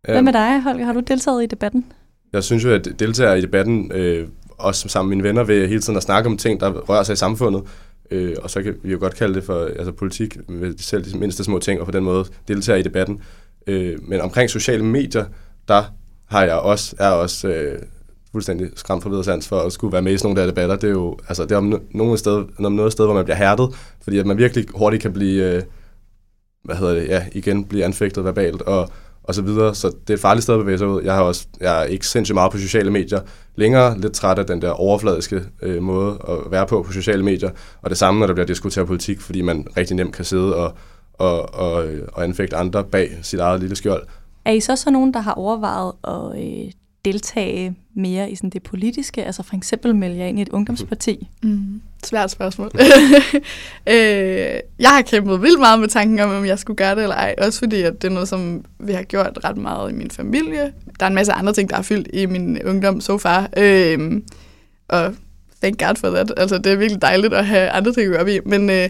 Hvad 0.03 0.21
med 0.21 0.33
dig, 0.33 0.61
Holger? 0.61 0.85
Har 0.85 0.93
du 0.93 0.99
deltaget 0.99 1.43
i 1.43 1.45
debatten? 1.45 1.85
Jeg 2.33 2.43
synes 2.43 2.63
jo, 2.63 2.73
at 2.73 2.87
deltager 2.99 3.33
i 3.33 3.41
debatten, 3.41 3.91
øh, 3.91 4.27
også 4.57 4.89
sammen 4.89 5.09
med 5.09 5.17
mine 5.17 5.27
venner, 5.27 5.43
ved 5.43 5.67
hele 5.67 5.81
tiden 5.81 5.97
at 5.97 6.03
snakke 6.03 6.29
om 6.29 6.37
ting, 6.37 6.59
der 6.59 6.71
rører 6.71 7.03
sig 7.03 7.13
i 7.13 7.15
samfundet. 7.15 7.63
Øh, 8.11 8.35
og 8.41 8.49
så 8.49 8.63
kan 8.63 8.75
vi 8.83 8.91
jo 8.91 8.97
godt 8.99 9.15
kalde 9.15 9.33
det 9.33 9.43
for 9.43 9.65
altså, 9.65 9.91
politik, 9.91 10.49
med 10.49 10.73
selv 10.77 11.13
de 11.13 11.17
mindste 11.17 11.43
små 11.43 11.59
ting, 11.59 11.79
og 11.79 11.85
på 11.85 11.91
den 11.91 12.03
måde 12.03 12.25
deltager 12.47 12.77
i 12.77 12.81
debatten. 12.81 13.21
Øh, 13.67 13.97
men 14.01 14.21
omkring 14.21 14.49
sociale 14.49 14.85
medier, 14.85 15.25
der 15.67 15.83
har 16.25 16.43
jeg 16.43 16.55
også, 16.55 16.95
er 16.99 17.09
også 17.09 17.47
øh, 17.47 17.79
fuldstændig 18.31 18.69
skræmt 18.75 19.03
for 19.03 19.09
videre 19.09 19.23
sans 19.23 19.47
for 19.47 19.59
at 19.59 19.73
skulle 19.73 19.93
være 19.93 20.01
med 20.01 20.13
i 20.13 20.17
sådan 20.17 20.27
nogle 20.27 20.41
der 20.41 20.47
debatter. 20.47 20.75
Det 20.75 20.87
er 20.87 20.91
jo 20.91 21.17
altså, 21.27 21.43
det 21.43 21.51
er 21.51 21.57
om, 21.57 21.73
no- 21.73 21.97
nogle 21.97 22.17
sted, 22.17 22.45
om 22.59 22.71
noget 22.71 22.91
sted, 22.91 23.05
hvor 23.05 23.13
man 23.13 23.23
bliver 23.23 23.37
hærdet, 23.37 23.69
fordi 24.01 24.17
at 24.17 24.25
man 24.25 24.37
virkelig 24.37 24.65
hurtigt 24.75 25.01
kan 25.01 25.13
blive, 25.13 25.55
øh, 25.55 25.63
hvad 26.63 26.75
hedder 26.75 26.93
det, 26.93 27.07
ja, 27.07 27.25
igen 27.31 27.65
blive 27.65 27.85
anfægtet 27.85 28.23
verbalt, 28.23 28.61
og, 28.61 28.89
og 29.23 29.35
så 29.35 29.41
videre. 29.41 29.75
Så 29.75 29.87
det 29.87 30.09
er 30.09 30.13
et 30.13 30.19
farligt 30.19 30.43
sted 30.43 30.53
at 30.53 30.59
bevæge 30.59 30.77
sig 30.77 30.87
ud. 30.87 31.01
Jeg 31.01 31.13
har 31.13 31.21
også, 31.21 31.47
jeg 31.59 31.79
er 31.79 31.83
ikke 31.83 32.07
sindssygt 32.07 32.33
meget 32.33 32.51
på 32.51 32.57
sociale 32.57 32.91
medier 32.91 33.19
længere, 33.55 33.99
lidt 33.99 34.13
træt 34.13 34.39
af 34.39 34.45
den 34.45 34.61
der 34.61 34.69
overfladiske 34.69 35.41
øh, 35.61 35.81
måde 35.81 36.17
at 36.29 36.51
være 36.51 36.67
på 36.67 36.83
på 36.83 36.91
sociale 36.91 37.23
medier, 37.23 37.49
og 37.81 37.89
det 37.89 37.97
samme, 37.97 38.19
når 38.19 38.27
der 38.27 38.33
bliver 38.33 38.47
diskuteret 38.47 38.87
politik, 38.87 39.21
fordi 39.21 39.41
man 39.41 39.67
rigtig 39.77 39.95
nemt 39.95 40.15
kan 40.15 40.25
sidde 40.25 40.55
og, 40.55 40.73
og, 41.13 41.53
og, 41.55 41.87
øh, 41.87 42.07
og 42.13 42.23
anfægte 42.23 42.55
andre 42.55 42.83
bag 42.83 43.17
sit 43.21 43.39
eget 43.39 43.59
lille 43.59 43.75
skjold. 43.75 44.03
Er 44.45 44.51
I 44.51 44.59
så 44.59 44.75
så 44.75 44.91
nogen, 44.91 45.13
der 45.13 45.19
har 45.19 45.33
overvejet 45.33 45.93
at 46.03 46.43
øh, 46.43 46.71
deltage 47.05 47.75
mere 47.93 48.31
i 48.31 48.35
sådan 48.35 48.49
det 48.49 48.63
politiske? 48.63 49.23
Altså 49.25 49.43
for 49.43 49.55
eksempel 49.55 49.95
melde 49.95 50.17
jer 50.17 50.25
ind 50.25 50.39
i 50.39 50.41
et 50.41 50.49
ungdomsparti? 50.49 51.27
Mm. 51.43 51.81
Svært 52.03 52.31
spørgsmål. 52.31 52.71
øh, 53.87 53.95
jeg 54.79 54.89
har 54.89 55.01
kæmpet 55.01 55.41
vildt 55.41 55.59
meget 55.59 55.79
med 55.79 55.87
tanken 55.87 56.19
om, 56.19 56.29
om 56.29 56.45
jeg 56.45 56.59
skulle 56.59 56.77
gøre 56.77 56.95
det 56.95 57.03
eller 57.03 57.15
ej. 57.15 57.35
Også 57.37 57.59
fordi, 57.59 57.81
at 57.81 58.01
det 58.01 58.07
er 58.07 58.13
noget, 58.13 58.27
som 58.27 58.65
vi 58.79 58.93
har 58.93 59.03
gjort 59.03 59.39
ret 59.43 59.57
meget 59.57 59.91
i 59.91 59.95
min 59.95 60.11
familie. 60.11 60.73
Der 60.99 61.05
er 61.05 61.07
en 61.07 61.15
masse 61.15 61.33
andre 61.33 61.53
ting, 61.53 61.69
der 61.69 61.77
er 61.77 61.81
fyldt 61.81 62.07
i 62.13 62.25
min 62.25 62.63
ungdom 62.63 63.01
så 63.01 63.17
far. 63.17 63.49
Øh, 63.57 64.21
og 64.87 65.15
thank 65.61 65.79
God 65.79 65.95
for 65.95 66.09
that. 66.09 66.33
Altså, 66.37 66.57
det 66.57 66.71
er 66.71 66.75
virkelig 66.75 67.01
dejligt 67.01 67.33
at 67.33 67.45
have 67.45 67.69
andre 67.69 67.93
ting 67.93 68.05
at 68.05 68.11
gøre 68.11 68.21
op 68.21 68.27
i. 68.27 68.39
Men, 68.45 68.69
øh, 68.69 68.89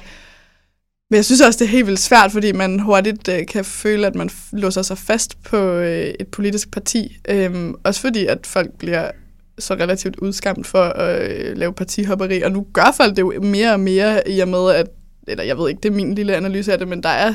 men 1.12 1.16
jeg 1.16 1.26
synes 1.26 1.42
også, 1.42 1.60
det 1.60 1.66
er 1.66 1.70
helt 1.70 1.88
vildt 1.88 2.00
svært, 2.00 2.32
fordi 2.32 2.52
man 2.52 2.80
hurtigt 2.80 3.28
øh, 3.28 3.46
kan 3.48 3.66
føle, 3.66 4.08
at 4.08 4.16
man 4.16 4.30
låser 4.52 4.82
sig 4.82 4.98
fast 4.98 5.44
på 5.44 5.58
øh, 5.58 6.14
et 6.20 6.28
politisk 6.28 6.72
parti. 6.72 7.18
Øhm, 7.30 7.76
også 7.84 8.02
fordi, 8.02 8.26
at 8.26 8.48
folk 8.48 8.70
bliver 8.80 9.12
så 9.60 9.74
relativt 9.74 10.16
udskamt 10.16 10.68
for 10.68 10.84
at 10.84 11.32
øh, 11.32 11.58
lave 11.58 11.74
partihopperi, 11.74 12.42
og 12.42 12.52
nu 12.52 12.68
gør 12.74 12.94
folk 12.98 13.16
det 13.16 13.22
jo 13.22 13.42
mere 13.42 13.74
og 13.74 13.80
mere 13.80 14.30
i 14.30 14.40
og 14.40 14.48
med, 14.48 14.72
at, 14.72 14.88
eller 15.28 15.44
jeg 15.44 15.58
ved 15.58 15.70
ikke, 15.70 15.80
det 15.84 15.90
er 15.90 15.96
min 15.96 16.16
lille 16.16 16.36
analyse 16.36 16.72
af 16.72 16.78
det, 16.78 16.88
men 16.88 17.04
der 17.04 17.10
er 17.10 17.34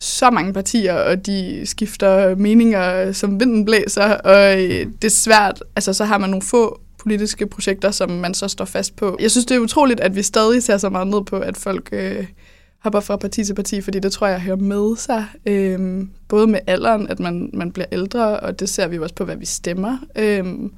så 0.00 0.30
mange 0.30 0.52
partier, 0.52 0.94
og 0.94 1.26
de 1.26 1.62
skifter 1.64 2.34
meninger, 2.34 3.12
som 3.12 3.40
vinden 3.40 3.64
blæser, 3.64 4.04
og 4.04 4.62
øh, 4.62 4.86
det 5.02 5.04
er 5.04 5.08
svært, 5.08 5.62
altså 5.76 5.92
så 5.92 6.04
har 6.04 6.18
man 6.18 6.30
nogle 6.30 6.42
få 6.42 6.80
politiske 6.98 7.46
projekter, 7.46 7.90
som 7.90 8.10
man 8.10 8.34
så 8.34 8.48
står 8.48 8.64
fast 8.64 8.96
på. 8.96 9.16
Jeg 9.20 9.30
synes, 9.30 9.46
det 9.46 9.54
er 9.54 9.60
utroligt, 9.60 10.00
at 10.00 10.16
vi 10.16 10.22
stadig 10.22 10.62
ser 10.62 10.78
så 10.78 10.88
meget 10.88 11.06
ned 11.06 11.24
på, 11.24 11.38
at 11.38 11.56
folk 11.56 11.88
øh, 11.92 12.26
hopper 12.86 13.00
fra 13.00 13.16
parti 13.16 13.44
til 13.44 13.54
parti, 13.54 13.80
fordi 13.80 13.98
det 13.98 14.12
tror 14.12 14.26
jeg 14.26 14.40
hører 14.40 14.56
med 14.56 14.96
sig. 14.96 15.26
Øhm, 15.46 16.10
både 16.28 16.46
med 16.46 16.60
alderen, 16.66 17.08
at 17.08 17.20
man, 17.20 17.50
man 17.52 17.72
bliver 17.72 17.86
ældre, 17.92 18.40
og 18.40 18.60
det 18.60 18.68
ser 18.68 18.88
vi 18.88 18.98
også 18.98 19.14
på, 19.14 19.24
hvad 19.24 19.36
vi 19.36 19.46
stemmer. 19.46 19.98
Øhm, 20.16 20.72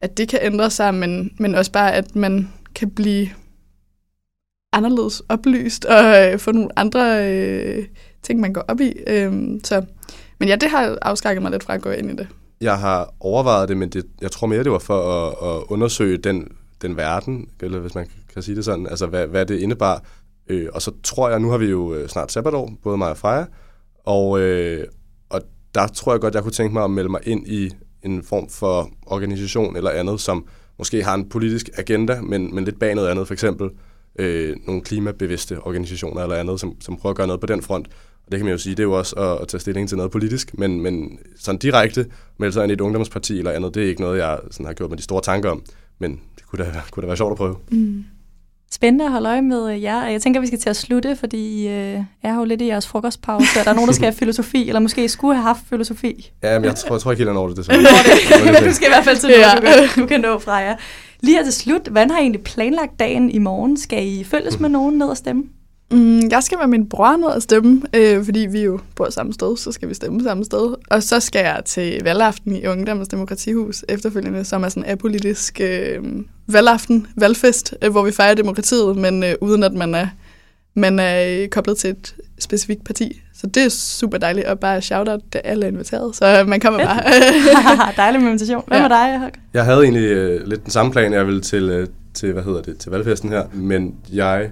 at 0.00 0.18
det 0.18 0.28
kan 0.28 0.38
ændre 0.42 0.70
sig, 0.70 0.94
men, 0.94 1.30
men 1.38 1.54
også 1.54 1.72
bare, 1.72 1.94
at 1.94 2.16
man 2.16 2.48
kan 2.74 2.90
blive 2.90 3.28
anderledes 4.72 5.22
oplyst 5.28 5.84
og 5.84 6.04
øh, 6.04 6.38
få 6.38 6.52
nogle 6.52 6.78
andre 6.78 7.32
øh, 7.32 7.86
ting, 8.22 8.40
man 8.40 8.52
går 8.52 8.64
op 8.68 8.80
i. 8.80 8.92
Øhm, 9.06 9.60
så, 9.64 9.84
men 10.38 10.48
ja, 10.48 10.56
det 10.56 10.70
har 10.70 10.98
afskrækket 11.02 11.42
mig 11.42 11.50
lidt 11.50 11.64
fra 11.64 11.74
at 11.74 11.82
gå 11.82 11.90
ind 11.90 12.10
i 12.10 12.16
det. 12.16 12.28
Jeg 12.60 12.78
har 12.78 13.14
overvejet 13.20 13.68
det, 13.68 13.76
men 13.76 13.88
det, 13.88 14.06
jeg 14.20 14.30
tror 14.30 14.46
mere, 14.46 14.64
det 14.64 14.72
var 14.72 14.78
for 14.78 15.26
at, 15.26 15.56
at 15.56 15.64
undersøge 15.68 16.18
den, 16.18 16.48
den 16.82 16.96
verden, 16.96 17.48
eller 17.60 17.78
hvis 17.78 17.94
man 17.94 18.06
kan 18.34 18.42
sige 18.42 18.56
det 18.56 18.64
sådan, 18.64 18.86
altså 18.86 19.06
hvad, 19.06 19.26
hvad 19.26 19.46
det 19.46 19.58
indebar. 19.58 20.02
Øh, 20.48 20.68
og 20.72 20.82
så 20.82 20.92
tror 21.02 21.30
jeg, 21.30 21.40
nu 21.40 21.50
har 21.50 21.58
vi 21.58 21.66
jo 21.66 21.94
øh, 21.94 22.08
snart 22.08 22.32
sabbatår, 22.32 22.72
både 22.82 22.98
mig 22.98 23.10
og 23.10 23.16
Freja, 23.16 23.44
og, 24.04 24.40
øh, 24.40 24.86
og 25.28 25.40
der 25.74 25.86
tror 25.86 26.12
jeg 26.12 26.20
godt, 26.20 26.34
jeg 26.34 26.42
kunne 26.42 26.52
tænke 26.52 26.72
mig 26.72 26.84
at 26.84 26.90
melde 26.90 27.08
mig 27.08 27.20
ind 27.24 27.46
i 27.46 27.70
en 28.02 28.22
form 28.22 28.48
for 28.48 28.90
organisation 29.06 29.76
eller 29.76 29.90
andet, 29.90 30.20
som 30.20 30.46
måske 30.78 31.02
har 31.04 31.14
en 31.14 31.28
politisk 31.28 31.70
agenda, 31.76 32.20
men, 32.20 32.54
men 32.54 32.64
lidt 32.64 32.78
bag 32.78 32.94
noget 32.94 33.08
andet, 33.08 33.26
for 33.26 33.34
eksempel 33.34 33.70
øh, 34.18 34.56
nogle 34.66 34.82
klimabevidste 34.82 35.60
organisationer 35.60 36.22
eller 36.22 36.36
andet, 36.36 36.60
som, 36.60 36.80
som 36.80 36.96
prøver 36.96 37.10
at 37.10 37.16
gøre 37.16 37.26
noget 37.26 37.40
på 37.40 37.46
den 37.46 37.62
front. 37.62 37.86
Og 38.26 38.32
det 38.32 38.38
kan 38.38 38.44
man 38.44 38.52
jo 38.52 38.58
sige, 38.58 38.74
det 38.74 38.80
er 38.80 38.84
jo 38.84 38.92
også 38.92 39.16
at, 39.16 39.42
at 39.42 39.48
tage 39.48 39.60
stilling 39.60 39.88
til 39.88 39.96
noget 39.96 40.12
politisk, 40.12 40.58
men, 40.58 40.80
men 40.80 41.18
sådan 41.36 41.58
direkte 41.58 42.06
melde 42.38 42.52
sig 42.52 42.62
ind 42.62 42.70
i 42.70 42.72
et 42.72 42.80
ungdomsparti 42.80 43.38
eller 43.38 43.50
andet, 43.50 43.74
det 43.74 43.82
er 43.82 43.88
ikke 43.88 44.00
noget, 44.00 44.18
jeg 44.18 44.38
sådan 44.50 44.66
har 44.66 44.72
gjort 44.72 44.90
mig 44.90 44.98
de 44.98 45.02
store 45.02 45.20
tanker 45.20 45.50
om, 45.50 45.62
men 45.98 46.20
det 46.36 46.46
kunne 46.46 46.64
da, 46.64 46.82
kunne 46.90 47.02
da 47.02 47.06
være 47.06 47.16
sjovt 47.16 47.30
at 47.30 47.36
prøve. 47.36 47.56
Mm. 47.70 48.04
Spændende 48.72 49.04
at 49.04 49.10
holde 49.10 49.28
øje 49.28 49.42
med 49.42 49.72
øh, 49.72 49.82
jer. 49.82 50.06
Jeg 50.06 50.22
tænker, 50.22 50.40
vi 50.40 50.46
skal 50.46 50.58
til 50.58 50.70
at 50.70 50.76
slutte, 50.76 51.16
fordi 51.16 51.62
I 51.62 51.68
øh, 51.68 52.00
er 52.22 52.34
jo 52.34 52.44
lidt 52.44 52.62
i 52.62 52.66
jeres 52.66 52.86
frokostpause. 52.86 53.58
Er 53.58 53.64
der 53.64 53.72
nogen, 53.72 53.88
der 53.88 53.94
skal 53.94 54.04
have 54.04 54.14
filosofi, 54.24 54.68
eller 54.68 54.80
måske 54.80 55.08
skulle 55.08 55.34
have 55.34 55.42
haft 55.42 55.60
filosofi? 55.68 56.32
Ja, 56.42 56.58
men 56.58 56.64
jeg 56.64 56.74
tror, 56.74 56.94
jeg 56.94 57.00
tror 57.00 57.10
ikke 57.10 57.20
helt, 57.20 57.28
jeg 57.28 57.34
når 57.34 57.48
det. 57.48 57.56
det. 57.56 57.66
du 58.68 58.74
skal 58.74 58.86
i 58.86 58.90
hvert 58.90 59.04
fald 59.04 59.16
til 59.16 59.28
noget, 59.28 59.56
du, 59.56 59.66
kan, 59.66 60.02
du 60.02 60.06
kan 60.06 60.20
nå 60.20 60.38
fra 60.38 60.54
jer. 60.54 60.76
Lige 61.20 61.36
her 61.36 61.44
til 61.44 61.52
slut, 61.52 61.88
hvordan 61.88 62.10
har 62.10 62.18
I 62.18 62.20
egentlig 62.20 62.42
planlagt 62.42 63.00
dagen 63.00 63.30
i 63.30 63.38
morgen? 63.38 63.76
Skal 63.76 64.06
I 64.06 64.24
følges 64.24 64.60
med 64.60 64.68
nogen 64.68 64.98
ned 64.98 65.06
og 65.06 65.16
stemme? 65.16 65.44
Mm, 65.90 66.28
jeg 66.30 66.42
skal 66.42 66.58
med 66.58 66.66
min 66.66 66.88
bror 66.88 67.16
ned 67.16 67.26
og 67.26 67.42
stemme, 67.42 67.82
øh, 67.94 68.24
fordi 68.24 68.40
vi 68.50 68.62
jo 68.62 68.80
bor 68.96 69.10
samme 69.10 69.32
sted, 69.32 69.56
så 69.56 69.72
skal 69.72 69.88
vi 69.88 69.94
stemme 69.94 70.22
samme 70.22 70.44
sted. 70.44 70.74
Og 70.90 71.02
så 71.02 71.20
skal 71.20 71.44
jeg 71.44 71.62
til 71.64 72.00
valgaften 72.04 72.56
i 72.56 72.66
Ungdommens 72.66 73.08
Demokratihus 73.08 73.84
efterfølgende, 73.88 74.44
som 74.44 74.64
er 74.64 74.68
sådan 74.68 74.84
en 74.84 74.90
apolitisk 74.90 75.60
øh, 75.60 76.02
valgaften, 76.46 77.06
valgfest, 77.16 77.74
øh, 77.82 77.90
hvor 77.90 78.02
vi 78.02 78.12
fejrer 78.12 78.34
demokratiet, 78.34 78.96
men 78.96 79.24
øh, 79.24 79.34
uden 79.40 79.62
at 79.62 79.72
man 79.72 79.94
er, 79.94 80.06
man 80.74 80.98
er 80.98 81.42
øh, 81.42 81.48
koblet 81.48 81.76
til 81.76 81.90
et 81.90 82.14
specifikt 82.38 82.84
parti. 82.84 83.20
Så 83.34 83.46
det 83.46 83.62
er 83.62 83.68
super 83.68 84.18
dejligt, 84.18 84.46
og 84.46 84.60
bare 84.60 84.82
shout-out, 84.82 85.20
det 85.32 85.40
alle 85.44 85.66
er 85.66 85.70
inviteret, 85.70 86.16
så 86.16 86.44
man 86.46 86.60
kommer 86.60 86.84
bare. 86.84 87.02
Dejlig 87.96 88.20
med 88.20 88.28
invitation. 88.28 88.64
Hvad 88.66 88.78
ja. 88.78 88.82
med 88.82 88.96
dig, 88.96 89.18
Holger? 89.18 89.40
Jeg 89.54 89.64
havde 89.64 89.82
egentlig 89.82 90.04
øh, 90.04 90.46
lidt 90.46 90.62
den 90.62 90.70
samme 90.70 90.92
plan, 90.92 91.12
jeg 91.12 91.26
ville 91.26 91.40
til, 91.40 91.62
øh, 91.62 91.86
til, 92.14 92.32
hvad 92.32 92.42
hedder 92.42 92.62
det, 92.62 92.78
til 92.78 92.90
valgfesten 92.90 93.30
her, 93.30 93.44
men 93.52 93.94
jeg 94.12 94.50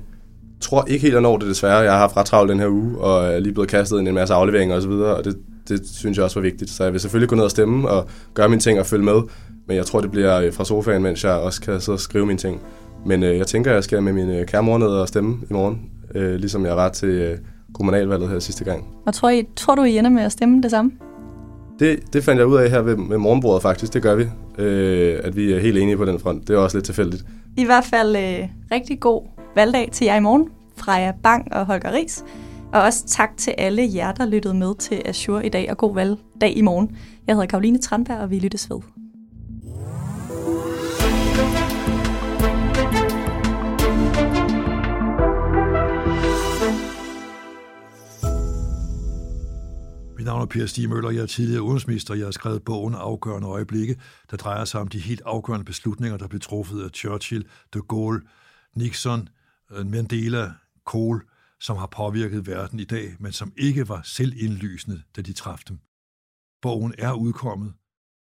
tror 0.61 0.85
ikke 0.89 1.03
helt, 1.03 1.17
at 1.17 1.23
når 1.23 1.37
det 1.37 1.49
desværre. 1.49 1.77
Jeg 1.77 1.93
har 1.93 1.99
haft 1.99 2.17
ret 2.17 2.27
travlt 2.27 2.51
den 2.51 2.61
her 2.61 2.69
uge, 2.69 2.99
og 2.99 3.27
er 3.27 3.39
lige 3.39 3.53
blevet 3.53 3.71
kastet 3.71 3.99
ind 3.99 4.09
en 4.09 4.15
masse 4.15 4.35
afleveringer 4.35 4.77
osv., 4.77 4.91
og, 4.91 5.15
og 5.15 5.25
det, 5.25 5.37
det 5.69 5.81
synes 5.89 6.17
jeg 6.17 6.25
også 6.25 6.41
var 6.41 6.43
vigtigt. 6.43 6.71
Så 6.71 6.85
jeg 6.85 6.93
vil 6.93 7.01
selvfølgelig 7.01 7.29
gå 7.29 7.37
ned 7.37 7.45
og 7.45 7.51
stemme 7.51 7.89
og 7.89 8.07
gøre 8.35 8.49
mine 8.49 8.61
ting 8.61 8.81
og 8.81 8.87
følge 8.87 9.05
med, 9.05 9.23
men 9.67 9.77
jeg 9.77 9.87
tror, 9.87 10.01
det 10.01 10.11
bliver 10.11 10.41
øh, 10.41 10.53
fra 10.53 10.65
sofaen, 10.65 11.03
mens 11.03 11.25
jeg 11.25 11.33
også 11.33 11.61
kan 11.61 11.81
sidde 11.81 11.97
og 11.97 12.01
skrive 12.01 12.27
mine 12.27 12.39
ting. 12.39 12.61
Men 13.07 13.23
øh, 13.23 13.39
jeg 13.39 13.47
tænker, 13.47 13.73
jeg 13.73 13.85
skal 13.85 14.03
med 14.03 14.13
min 14.13 14.31
øh, 14.31 14.47
kære 14.47 14.63
mor 14.63 14.79
ned 14.79 14.87
og 14.87 15.09
stemme 15.09 15.39
i 15.51 15.53
morgen, 15.53 15.81
øh, 16.15 16.35
ligesom 16.35 16.67
jeg 16.67 16.77
var 16.77 16.89
til 16.89 17.09
øh, 17.09 17.39
kommunalvalget 17.75 18.29
her 18.31 18.39
sidste 18.39 18.65
gang. 18.65 18.85
Og 19.07 19.15
tror, 19.15 19.31
I, 19.31 19.45
tror 19.57 19.75
du, 19.75 19.83
I 19.83 19.99
ender 19.99 20.11
med 20.11 20.23
at 20.23 20.33
stemme 20.33 20.63
det 20.63 20.71
samme? 20.71 20.91
Det, 21.79 22.01
det 22.13 22.25
fandt 22.25 22.39
jeg 22.39 22.47
ud 22.47 22.57
af 22.57 22.71
her 22.71 22.83
ved, 22.83 22.97
ved 23.09 23.19
morgenbordet 23.19 23.63
faktisk, 23.63 23.95
det 23.95 24.03
gør 24.03 24.15
vi. 24.15 24.25
Øh, 24.59 25.21
at 25.25 25.37
vi 25.37 25.53
er 25.53 25.61
helt 25.61 25.79
enige 25.79 25.97
på 25.97 26.05
den 26.05 26.19
front. 26.19 26.49
Det 26.49 26.55
er 26.55 26.59
også 26.59 26.77
lidt 26.77 26.85
tilfældigt. 26.85 27.25
I 27.57 27.65
hvert 27.65 27.85
fald 27.85 28.17
øh, 28.17 28.49
rigtig 28.73 29.01
god 29.01 29.36
valgdag 29.57 29.89
til 29.93 30.05
jer 30.05 30.17
i 30.17 30.21
morgen. 30.21 30.49
Freja 30.77 31.13
Bang 31.23 31.53
og 31.53 31.67
Holger 31.67 31.93
Ries. 31.93 32.25
Og 32.73 32.83
også 32.83 33.07
tak 33.07 33.37
til 33.37 33.55
alle 33.59 33.91
jer, 33.95 34.13
der 34.13 34.27
lyttede 34.27 34.55
med 34.55 34.75
til 34.75 35.03
Azure 35.05 35.47
i 35.47 35.49
dag, 35.49 35.71
og 35.71 35.77
god 35.77 35.95
valgdag 35.95 36.57
i 36.57 36.61
morgen. 36.61 36.97
Jeg 37.27 37.35
hedder 37.35 37.47
Karoline 37.47 37.79
Tranberg, 37.79 38.19
og 38.19 38.31
vi 38.31 38.39
lyttes 38.39 38.71
ved. 38.71 38.81
Mit 50.17 50.27
navn 50.27 50.43
er 50.43 50.47
Per 50.47 50.67
Stig 50.67 50.89
Møller, 50.89 51.11
jeg 51.11 51.23
er 51.23 51.27
tidligere 51.27 51.63
udenrigsminister. 51.63 52.15
Jeg 52.15 52.27
har 52.27 52.31
skrevet 52.31 52.63
bogen 52.63 52.95
Afgørende 52.95 53.49
Øjeblikke, 53.49 53.97
der 54.31 54.37
drejer 54.37 54.65
sig 54.65 54.81
om 54.81 54.89
de 54.89 54.99
helt 54.99 55.23
afgørende 55.25 55.65
beslutninger, 55.65 56.19
der 56.19 56.29
blev 56.29 56.41
truffet 56.41 56.83
af 56.83 56.91
Churchill, 56.91 57.47
de 57.75 57.81
Gaulle, 57.89 58.21
Nixon, 58.75 59.29
Øh, 59.71 59.87
Mandela, 59.87 60.53
Kohl, 60.85 61.23
som 61.61 61.77
har 61.77 61.87
påvirket 61.87 62.47
verden 62.47 62.81
i 62.81 62.85
dag, 62.85 63.17
men 63.21 63.33
som 63.33 63.53
ikke 63.57 63.89
var 63.89 64.03
selvindlysende, 64.03 65.03
da 65.17 65.23
de 65.23 65.33
træffede 65.33 65.69
dem. 65.69 65.79
Bogen 66.63 66.95
er 66.99 67.13
udkommet, 67.13 67.75